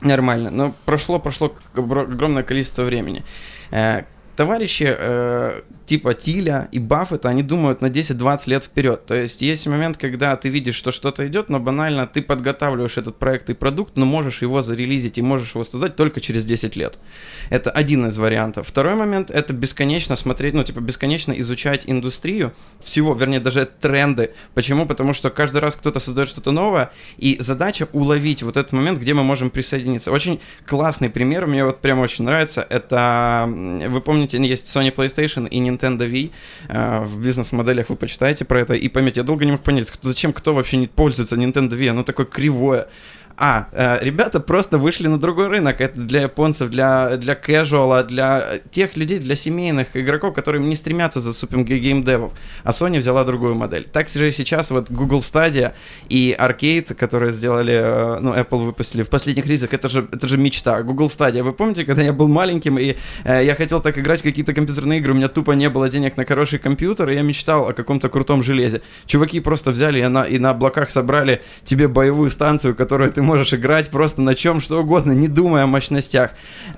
[0.00, 3.24] нормально, но прошло, прошло огромное количество времени.
[3.70, 4.02] Э,
[4.36, 9.06] товарищи э, типа Тиля и Баффета, они думают на 10-20 лет вперед.
[9.06, 13.16] То есть есть момент, когда ты видишь, что что-то идет, но банально ты подготавливаешь этот
[13.16, 16.98] проект и продукт, но можешь его зарелизить и можешь его создать только через 10 лет.
[17.50, 18.66] Это один из вариантов.
[18.66, 24.32] Второй момент— это бесконечно смотреть, ну, типа, бесконечно изучать индустрию всего, вернее, даже тренды.
[24.54, 24.86] Почему?
[24.86, 29.14] Потому что каждый раз кто-то создает что-то новое, и задача уловить вот этот момент, где
[29.14, 30.10] мы можем присоединиться.
[30.10, 35.60] Очень классный пример, мне вот прям очень нравится, это, вы помните, есть Sony PlayStation и
[35.60, 36.31] Nintendo Nintendo Wii.
[36.69, 39.21] Э, в бизнес-моделях вы почитаете про это и поймете.
[39.21, 41.89] Я долго не мог понять, зачем кто вообще не пользуется Nintendo Wii.
[41.89, 42.87] Оно такое кривое.
[43.38, 45.80] А, э, ребята просто вышли на другой рынок.
[45.80, 51.20] Это для японцев, для, для casual, для тех людей, для семейных игроков, которые не стремятся
[51.20, 52.32] за супер геймдевов.
[52.64, 53.84] А Sony взяла другую модель.
[53.92, 55.72] Так же сейчас вот Google Stadia
[56.08, 60.38] и Arcade, которые сделали, э, ну, Apple выпустили в последних релизах, это же, это же
[60.38, 60.82] мечта.
[60.82, 61.42] Google Stadia.
[61.42, 64.98] Вы помните, когда я был маленьким и э, я хотел так играть в какие-то компьютерные
[65.00, 68.08] игры, у меня тупо не было денег на хороший компьютер, и я мечтал о каком-то
[68.08, 68.80] крутом железе.
[69.04, 73.52] Чуваки просто взяли и на, и на облаках собрали тебе боевую станцию, которую ты можешь
[73.52, 76.30] играть просто на чем что угодно, не думая о мощностях.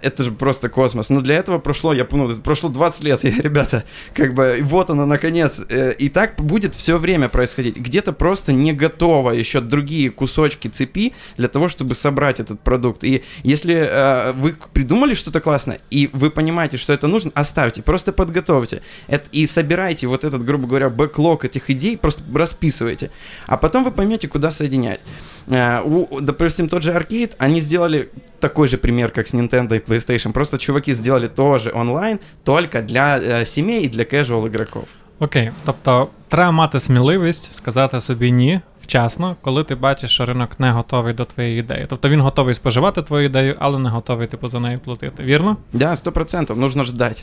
[0.03, 1.11] Это же просто космос.
[1.11, 3.85] Но для этого прошло, я ну, прошло 20 лет, и, ребята,
[4.15, 5.65] как бы, вот оно, наконец.
[5.71, 7.77] Э, и так будет все время происходить.
[7.77, 13.05] Где-то просто не готово еще другие кусочки цепи для того, чтобы собрать этот продукт.
[13.05, 18.13] И если э, вы придумали что-то классное, и вы понимаете, что это нужно, оставьте, просто
[18.13, 18.83] подготовьте.
[19.07, 23.11] Это, и собирайте вот этот, грубо говоря, бэклог этих идей, просто расписывайте.
[23.47, 25.01] А потом вы поймете, куда соединять.
[25.47, 29.81] Э, у, допустим, тот же Arcade, они сделали такой же пример, как с Nintendo и
[29.81, 30.33] PlayStation.
[30.33, 34.89] Просто чуваки сделали тоже онлайн, только для э, семей и для casual игроков.
[35.21, 40.71] Окей, тобто треба мати сміливість сказати собі ні вчасно, коли ти бачиш, що ринок не
[40.71, 41.87] готовий до твоєї ідеї.
[41.89, 45.23] Тобто він готовий споживати твою ідею, але не готовий типу за нею платити.
[45.23, 45.57] Вірно?
[45.73, 47.23] Да, 100%, нужно ждати.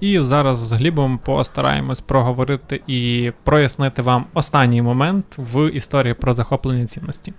[0.00, 6.86] І зараз з Глібом постараємось проговорити і прояснити вам останній момент в історії про захоплення
[6.86, 7.32] цінності.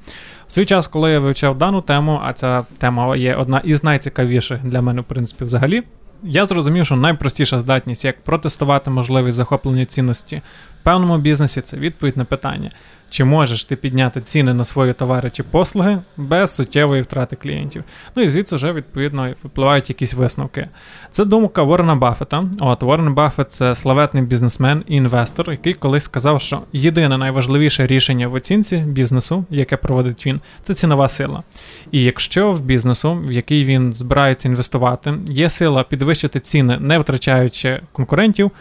[0.47, 4.63] В свій час, коли я вивчав дану тему, а ця тема є одна із найцікавіших
[4.63, 5.83] для мене, в принципі, взагалі.
[6.23, 10.41] Я зрозумів, що найпростіша здатність, як протестувати можливість захоплення цінності
[10.85, 12.69] певному бізнесі, це відповідь на питання,
[13.09, 17.83] чи можеш ти підняти ціни на свої товари чи послуги без суттєвої втрати клієнтів.
[18.15, 20.67] Ну і звідси вже відповідно випливають якісь висновки.
[21.11, 22.45] Це думка Ворена Баффета.
[22.59, 28.27] От Ворен Баффет це славетний бізнесмен і інвестор, який колись сказав, що єдине найважливіше рішення
[28.27, 31.43] в оцінці бізнесу, яке проводить він, це цінова сила.
[31.91, 37.81] І якщо в бізнесу, в який він збирається інвестувати, є сила підвищити ціни, не втрачаючи
[37.91, 38.51] конкурентів.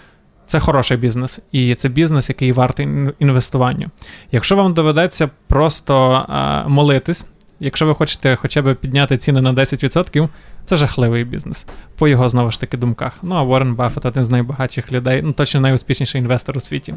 [0.46, 3.90] Це хороший бізнес, і це бізнес, який вартий інвестування.
[4.32, 7.26] Якщо вам доведеться просто а, молитись,
[7.60, 10.28] якщо ви хочете хоча б підняти ціни на 10%,
[10.64, 11.66] це жахливий бізнес,
[11.98, 13.12] по його знову ж таки думках.
[13.22, 16.94] Ну а Уоррен Баффет один з найбагатших людей, ну точно найуспішніший інвестор у світі.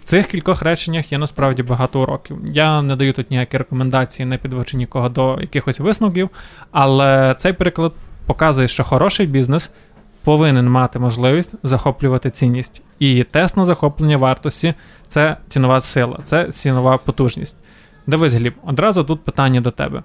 [0.00, 2.38] В цих кількох реченнях є насправді багато уроків.
[2.52, 6.30] Я не даю тут ніякі рекомендації, не підводжу нікого до якихось висновків,
[6.70, 7.92] але цей приклад
[8.26, 9.72] показує, що хороший бізнес
[10.26, 12.82] повинен мати можливість захоплювати цінність.
[12.98, 14.74] І тест на захоплення вартості
[15.06, 17.56] це цінова сила, це цінова потужність.
[18.06, 20.02] Дивись, Гліб, одразу тут питання до тебе: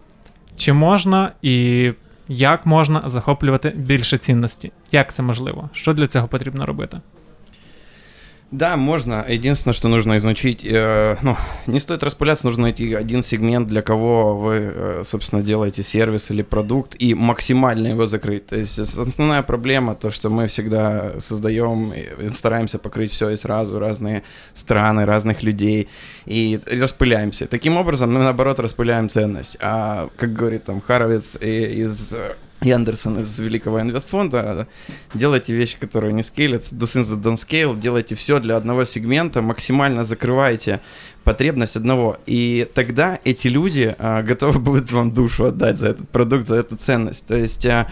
[0.55, 1.91] чи можна і
[2.27, 4.71] як можна захоплювати більше цінності?
[4.91, 5.69] Як це можливо?
[5.73, 7.01] Що для цього потрібно робити?
[8.51, 9.25] Да, можно.
[9.29, 11.37] Единственное, что нужно изучить, э, ну,
[11.67, 16.41] не стоит распыляться, нужно найти один сегмент, для кого вы, э, собственно, делаете сервис или
[16.41, 18.47] продукт, и максимально его закрыть.
[18.47, 23.79] То есть основная проблема, то, что мы всегда создаем, и стараемся покрыть все и сразу,
[23.79, 24.23] разные
[24.53, 25.87] страны, разных людей,
[26.25, 27.47] и распыляемся.
[27.47, 29.57] Таким образом, мы, наоборот, распыляем ценность.
[29.61, 32.13] А, как говорит там Харовец из
[32.63, 34.67] и Андерсон из Великого Инвестфонда,
[35.13, 39.41] делайте вещи, которые не скейлятся, do things that don't scale, делайте все для одного сегмента,
[39.41, 40.79] максимально закрывайте
[41.23, 46.47] потребность одного, и тогда эти люди а, готовы будут вам душу отдать за этот продукт,
[46.47, 47.25] за эту ценность.
[47.25, 47.87] То есть а,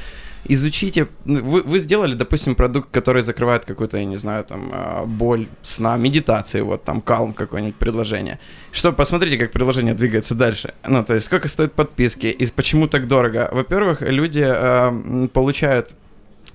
[0.45, 5.05] изучите, ну, вы, вы сделали, допустим, продукт, который закрывает какую-то, я не знаю, там, а,
[5.05, 8.39] боль сна, медитации, вот там, калм какое-нибудь предложение.
[8.71, 10.73] Что, посмотрите, как приложение двигается дальше.
[10.87, 13.49] Ну, то есть, сколько стоит подписки и почему так дорого.
[13.51, 15.95] Во-первых, люди э, получают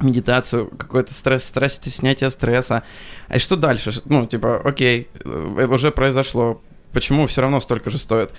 [0.00, 2.82] медитацию, какой-то стресс, стресс, снятие стресса.
[3.28, 3.92] А что дальше?
[4.06, 6.60] Ну, типа, окей, э, уже произошло,
[6.92, 8.30] почему все равно столько же стоит?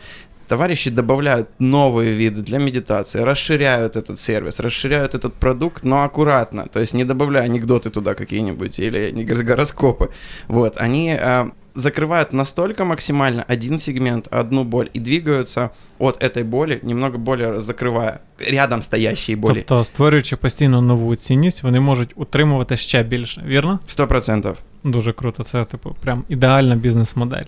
[0.50, 6.80] товарищи добавляют новые виды для медитации, расширяют этот сервис, расширяют этот продукт, но аккуратно, то
[6.80, 9.12] есть не добавляя анекдоты туда какие-нибудь или
[9.44, 10.08] гороскопы.
[10.48, 16.80] Вот, они э, закрывают настолько максимально один сегмент, одну боль и двигаются от этой боли,
[16.82, 18.18] немного более закриває
[18.48, 19.54] рядом стоящие болі.
[19.54, 23.80] Тобто, створюючи постійно нову цінність, вони можуть утримувати ще більше, вірно?
[23.86, 24.58] Сто процентов.
[24.84, 27.44] Дуже круто, це типу прям ідеальна бізнес-модель.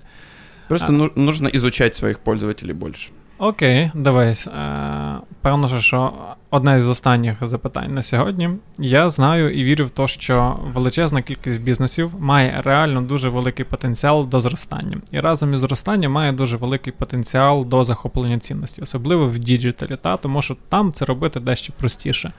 [0.67, 1.19] Просто а...
[1.19, 3.11] нужно изучать своих пользователей больше.
[3.39, 4.47] Окей, дивись.
[4.47, 6.11] Е, Певно, що
[6.49, 8.49] одне з останніх запитань на сьогодні.
[8.79, 14.27] Я знаю і вірю в те, що величезна кількість бізнесів має реально дуже великий потенціал
[14.27, 14.97] до зростання.
[15.11, 20.17] І разом із зростанням має дуже великий потенціал до захоплення цінності, особливо в діджиталі, та,
[20.17, 22.33] тому що там це робити дещо простіше.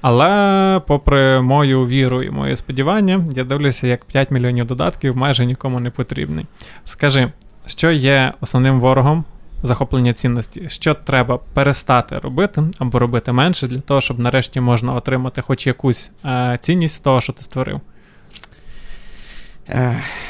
[0.00, 5.80] Але, попри мою віру і моє сподівання, я дивлюся, як 5 мільйонів додатків майже нікому
[5.80, 6.46] не потрібний.
[6.84, 7.32] Скажи,
[7.68, 9.24] що є основним ворогом
[9.62, 15.42] захоплення цінності, що треба перестати робити або робити менше для того, щоб нарешті можна отримати
[15.42, 17.80] хоч якусь е, цінність з того, що ти створив.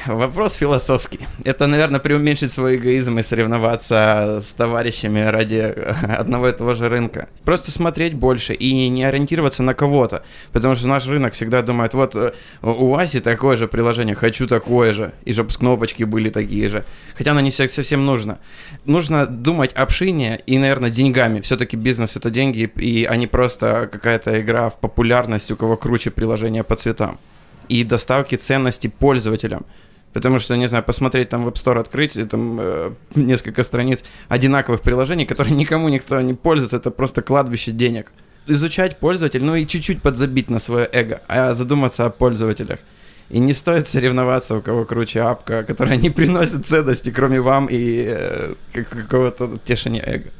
[0.07, 1.20] Вопрос философский.
[1.45, 5.74] Это, наверное, преуменьшить свой эгоизм и соревноваться с товарищами ради
[6.18, 7.28] одного и того же рынка.
[7.45, 10.24] Просто смотреть больше и не ориентироваться на кого-то.
[10.53, 12.32] Потому что наш рынок всегда думает, вот э,
[12.62, 15.12] у Васи такое же приложение, хочу такое же.
[15.24, 16.84] И чтобы кнопочки были такие же.
[17.16, 18.39] Хотя оно не совсем нужно.
[18.86, 21.41] Нужно думать об шине и, наверное, деньгами.
[21.43, 26.64] Все-таки бизнес это деньги, и они просто какая-то игра в популярность, у кого круче приложение
[26.64, 27.20] по цветам
[27.69, 29.64] и доставки ценностей пользователям.
[30.12, 34.81] Потому что, не знаю, посмотреть там в App Store открыть, там э, несколько страниц одинаковых
[34.81, 38.12] приложений, которые никому никто не пользуется, это просто кладбище денег.
[38.47, 42.81] Изучать пользователя, ну и чуть-чуть подзабить на свое эго, а задуматься о пользователях.
[43.29, 48.07] И не стоит соревноваться, у кого круче апка, которая не приносит ценности, кроме вам и
[48.09, 50.31] э, какого-то тешения эго.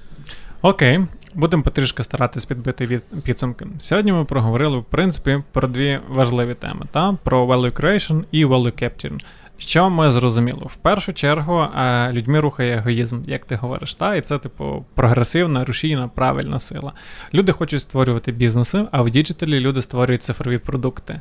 [0.63, 1.01] Окей,
[1.35, 3.67] Будемо потрішки старатись підбити від підсумки.
[3.79, 7.13] Сьогодні ми проговорили, в принципі, про дві важливі теми: та?
[7.25, 9.19] про value creation і value capture.
[9.59, 10.67] Що ми зрозуміло?
[10.71, 11.67] В першу чергу
[12.11, 16.93] людьми рухає егоїзм, як ти говориш, та і це, типу, прогресивна, рушійна, правильна сила.
[17.35, 21.21] Люди хочуть створювати бізнеси, а в діджиталі люди створюють цифрові продукти.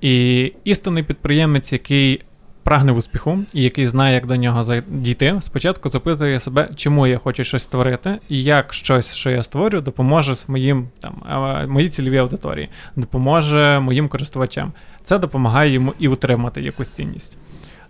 [0.00, 2.20] І істинний підприємець, який
[2.62, 7.44] прагне успіху і який знає, як до нього дійти, спочатку запитує себе, чому я хочу
[7.44, 11.22] щось створити, і як щось, що я створю, допоможе моїм там
[11.70, 14.72] моїй цільовій аудиторії, допоможе моїм користувачам.
[15.04, 17.36] Це допомагає йому і утримати якусь цінність.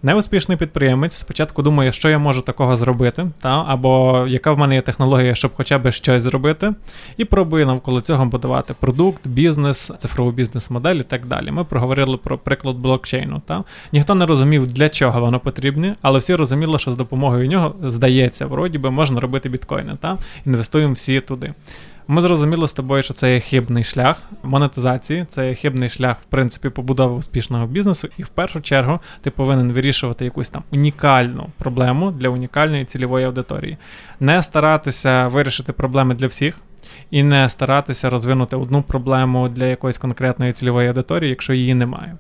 [0.03, 4.83] Неуспішний підприємець спочатку думає, що я можу такого зробити, та, або яка в мене є
[4.83, 6.75] технологія, щоб хоча б щось зробити,
[7.17, 11.51] і пробує навколо цього будувати продукт, бізнес, цифрову бізнес-модель і так далі.
[11.51, 13.43] Ми проговорили про приклад блокчейну.
[13.47, 13.65] Та.
[13.93, 18.47] Ніхто не розумів, для чого воно потрібне, але всі розуміли, що з допомогою нього здається,
[18.47, 19.97] вроді би можна робити біткоїни.
[20.01, 20.19] Та?
[20.47, 21.55] Інвестуємо всі туди.
[22.11, 26.25] Ми зрозуміли з тобою, що це є хибний шлях монетизації, це є хибний шлях, в
[26.25, 32.11] принципі, побудови успішного бізнесу, і в першу чергу ти повинен вирішувати якусь там унікальну проблему
[32.11, 33.77] для унікальної цільової аудиторії.
[34.21, 36.59] Не старатися вирішити проблеми для всіх.
[37.11, 42.17] І не старатися розвинути одну проблему для якоїсь конкретної цільової аудиторії, якщо її немає.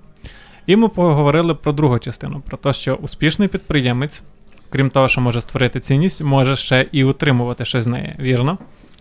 [0.67, 4.23] І ми поговорили про другу частину: про те, що успішний підприємець,
[4.71, 8.59] крім того, що може створити цінність, може ще і утримувати щось з неї, вірно?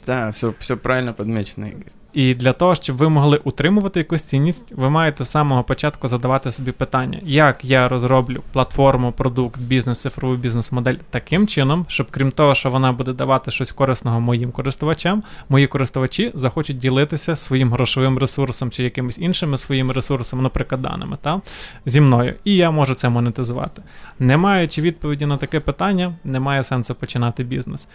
[0.08, 1.92] Да, все, все правильно подмечено, Игорь.
[2.14, 6.52] І для того, щоб ви могли утримувати якусь цінність, ви маєте з самого початку задавати
[6.52, 12.56] собі питання, як я розроблю платформу, продукт, бізнес, цифрову бізнес-модель таким чином, щоб крім того,
[12.56, 18.72] що вона буде давати щось корисного моїм користувачам, мої користувачі захочуть ділитися своїм грошовим ресурсом
[18.72, 21.42] чи якимись іншими своїми ресурсами, наприклад, даними та,
[21.86, 22.36] зі мною.
[22.44, 23.82] І я можу це монетизувати.
[24.20, 27.88] Не маючи відповіді на таке питання, немає сенсу починати бізнес.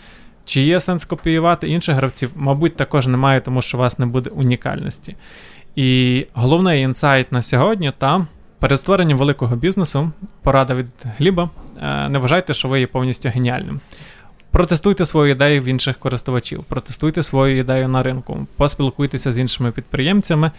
[0.45, 2.31] Чи є сенс копіювати інших гравців?
[2.37, 5.17] Мабуть, також немає, тому що у вас не буде унікальності.
[5.77, 8.27] І головний інсайт на сьогодні та
[8.59, 10.11] перед створенням великого бізнесу,
[10.43, 10.87] порада від
[11.19, 11.51] Гліба,
[11.83, 13.81] е, не вважайте, що ви є повністю геніальним.
[14.51, 20.51] Протестуйте свою ідею в інших користувачів, протестуйте свою ідею на ринку, поспілкуйтеся з іншими підприємцями.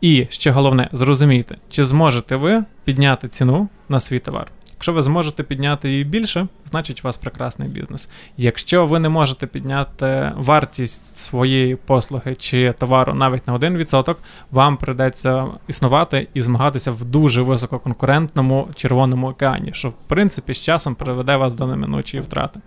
[0.00, 4.46] І ще головне, зрозумійте, чи зможете ви підняти ціну на свій товар.
[4.80, 8.10] Якщо ви зможете підняти її більше, значить у вас прекрасний бізнес.
[8.36, 14.14] Якщо ви не можете підняти вартість своєї послуги чи товару навіть на 1%,
[14.50, 20.94] вам прийдеться існувати і змагатися в дуже висококонкурентному червоному океані, що в принципі з часом
[20.94, 22.60] приведе вас до неминучої втрати.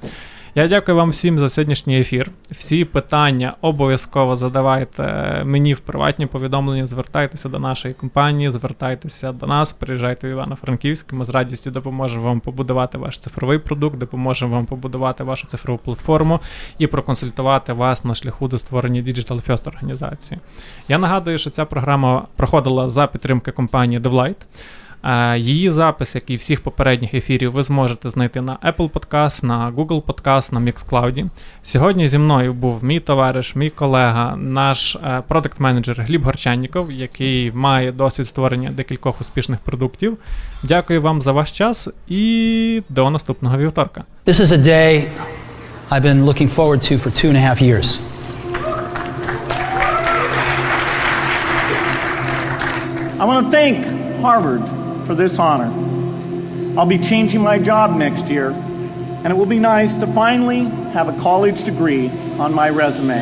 [0.55, 2.31] Я дякую вам всім за сьогоднішній ефір.
[2.51, 5.03] Всі питання обов'язково задавайте
[5.45, 6.85] мені в приватні повідомлення.
[6.85, 11.13] Звертайтеся до нашої компанії, звертайтеся до нас, приїжджайте в Івано-Франківськ.
[11.13, 16.39] Ми з радістю допоможемо вам побудувати ваш цифровий продукт, допоможемо вам побудувати вашу цифрову платформу
[16.77, 20.39] і проконсультувати вас на шляху до створення Digital First організації.
[20.87, 24.35] Я нагадую, що ця програма проходила за підтримки компанії DevLight.
[25.35, 30.01] Її запис, як і всіх попередніх ефірів, ви зможете знайти на Apple Podcast, на Google
[30.01, 31.25] Podcast, на Mixcloud.
[31.63, 34.97] Сьогодні зі мною був мій товариш, мій колега, наш
[35.27, 40.17] продакт менеджер Гліб Горчанніков, який має досвід створення декількох успішних продуктів.
[40.63, 44.03] Дякую вам за ваш час і до наступного вівторка.
[44.25, 45.03] This is a day
[45.91, 47.99] I've been looking forward to for two and a half years.
[53.19, 53.77] I want to thank
[54.21, 55.70] Harvard for this honor.
[56.76, 58.50] I'll be changing my job next year,
[59.22, 63.18] and it will be nice to finally have a college degree on my resume.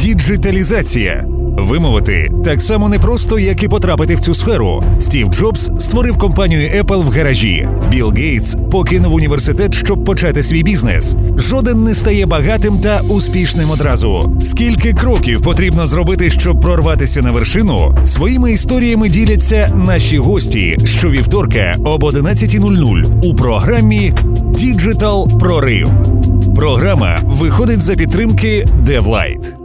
[0.00, 1.35] Діджиталізація.
[1.57, 4.83] Вимовити так само непросто, як і потрапити в цю сферу.
[4.99, 7.69] Стів Джобс створив компанію Apple в гаражі.
[7.91, 11.15] Білл Гейтс покинув університет, щоб почати свій бізнес.
[11.37, 14.37] Жоден не стає багатим та успішним одразу.
[14.43, 17.95] Скільки кроків потрібно зробити, щоб прорватися на вершину?
[18.05, 24.13] Своїми історіями діляться наші гості щовівторка об 11.00 у програмі
[24.49, 25.87] Діджитал Прорив.
[26.55, 29.56] Програма виходить за підтримки DevLight.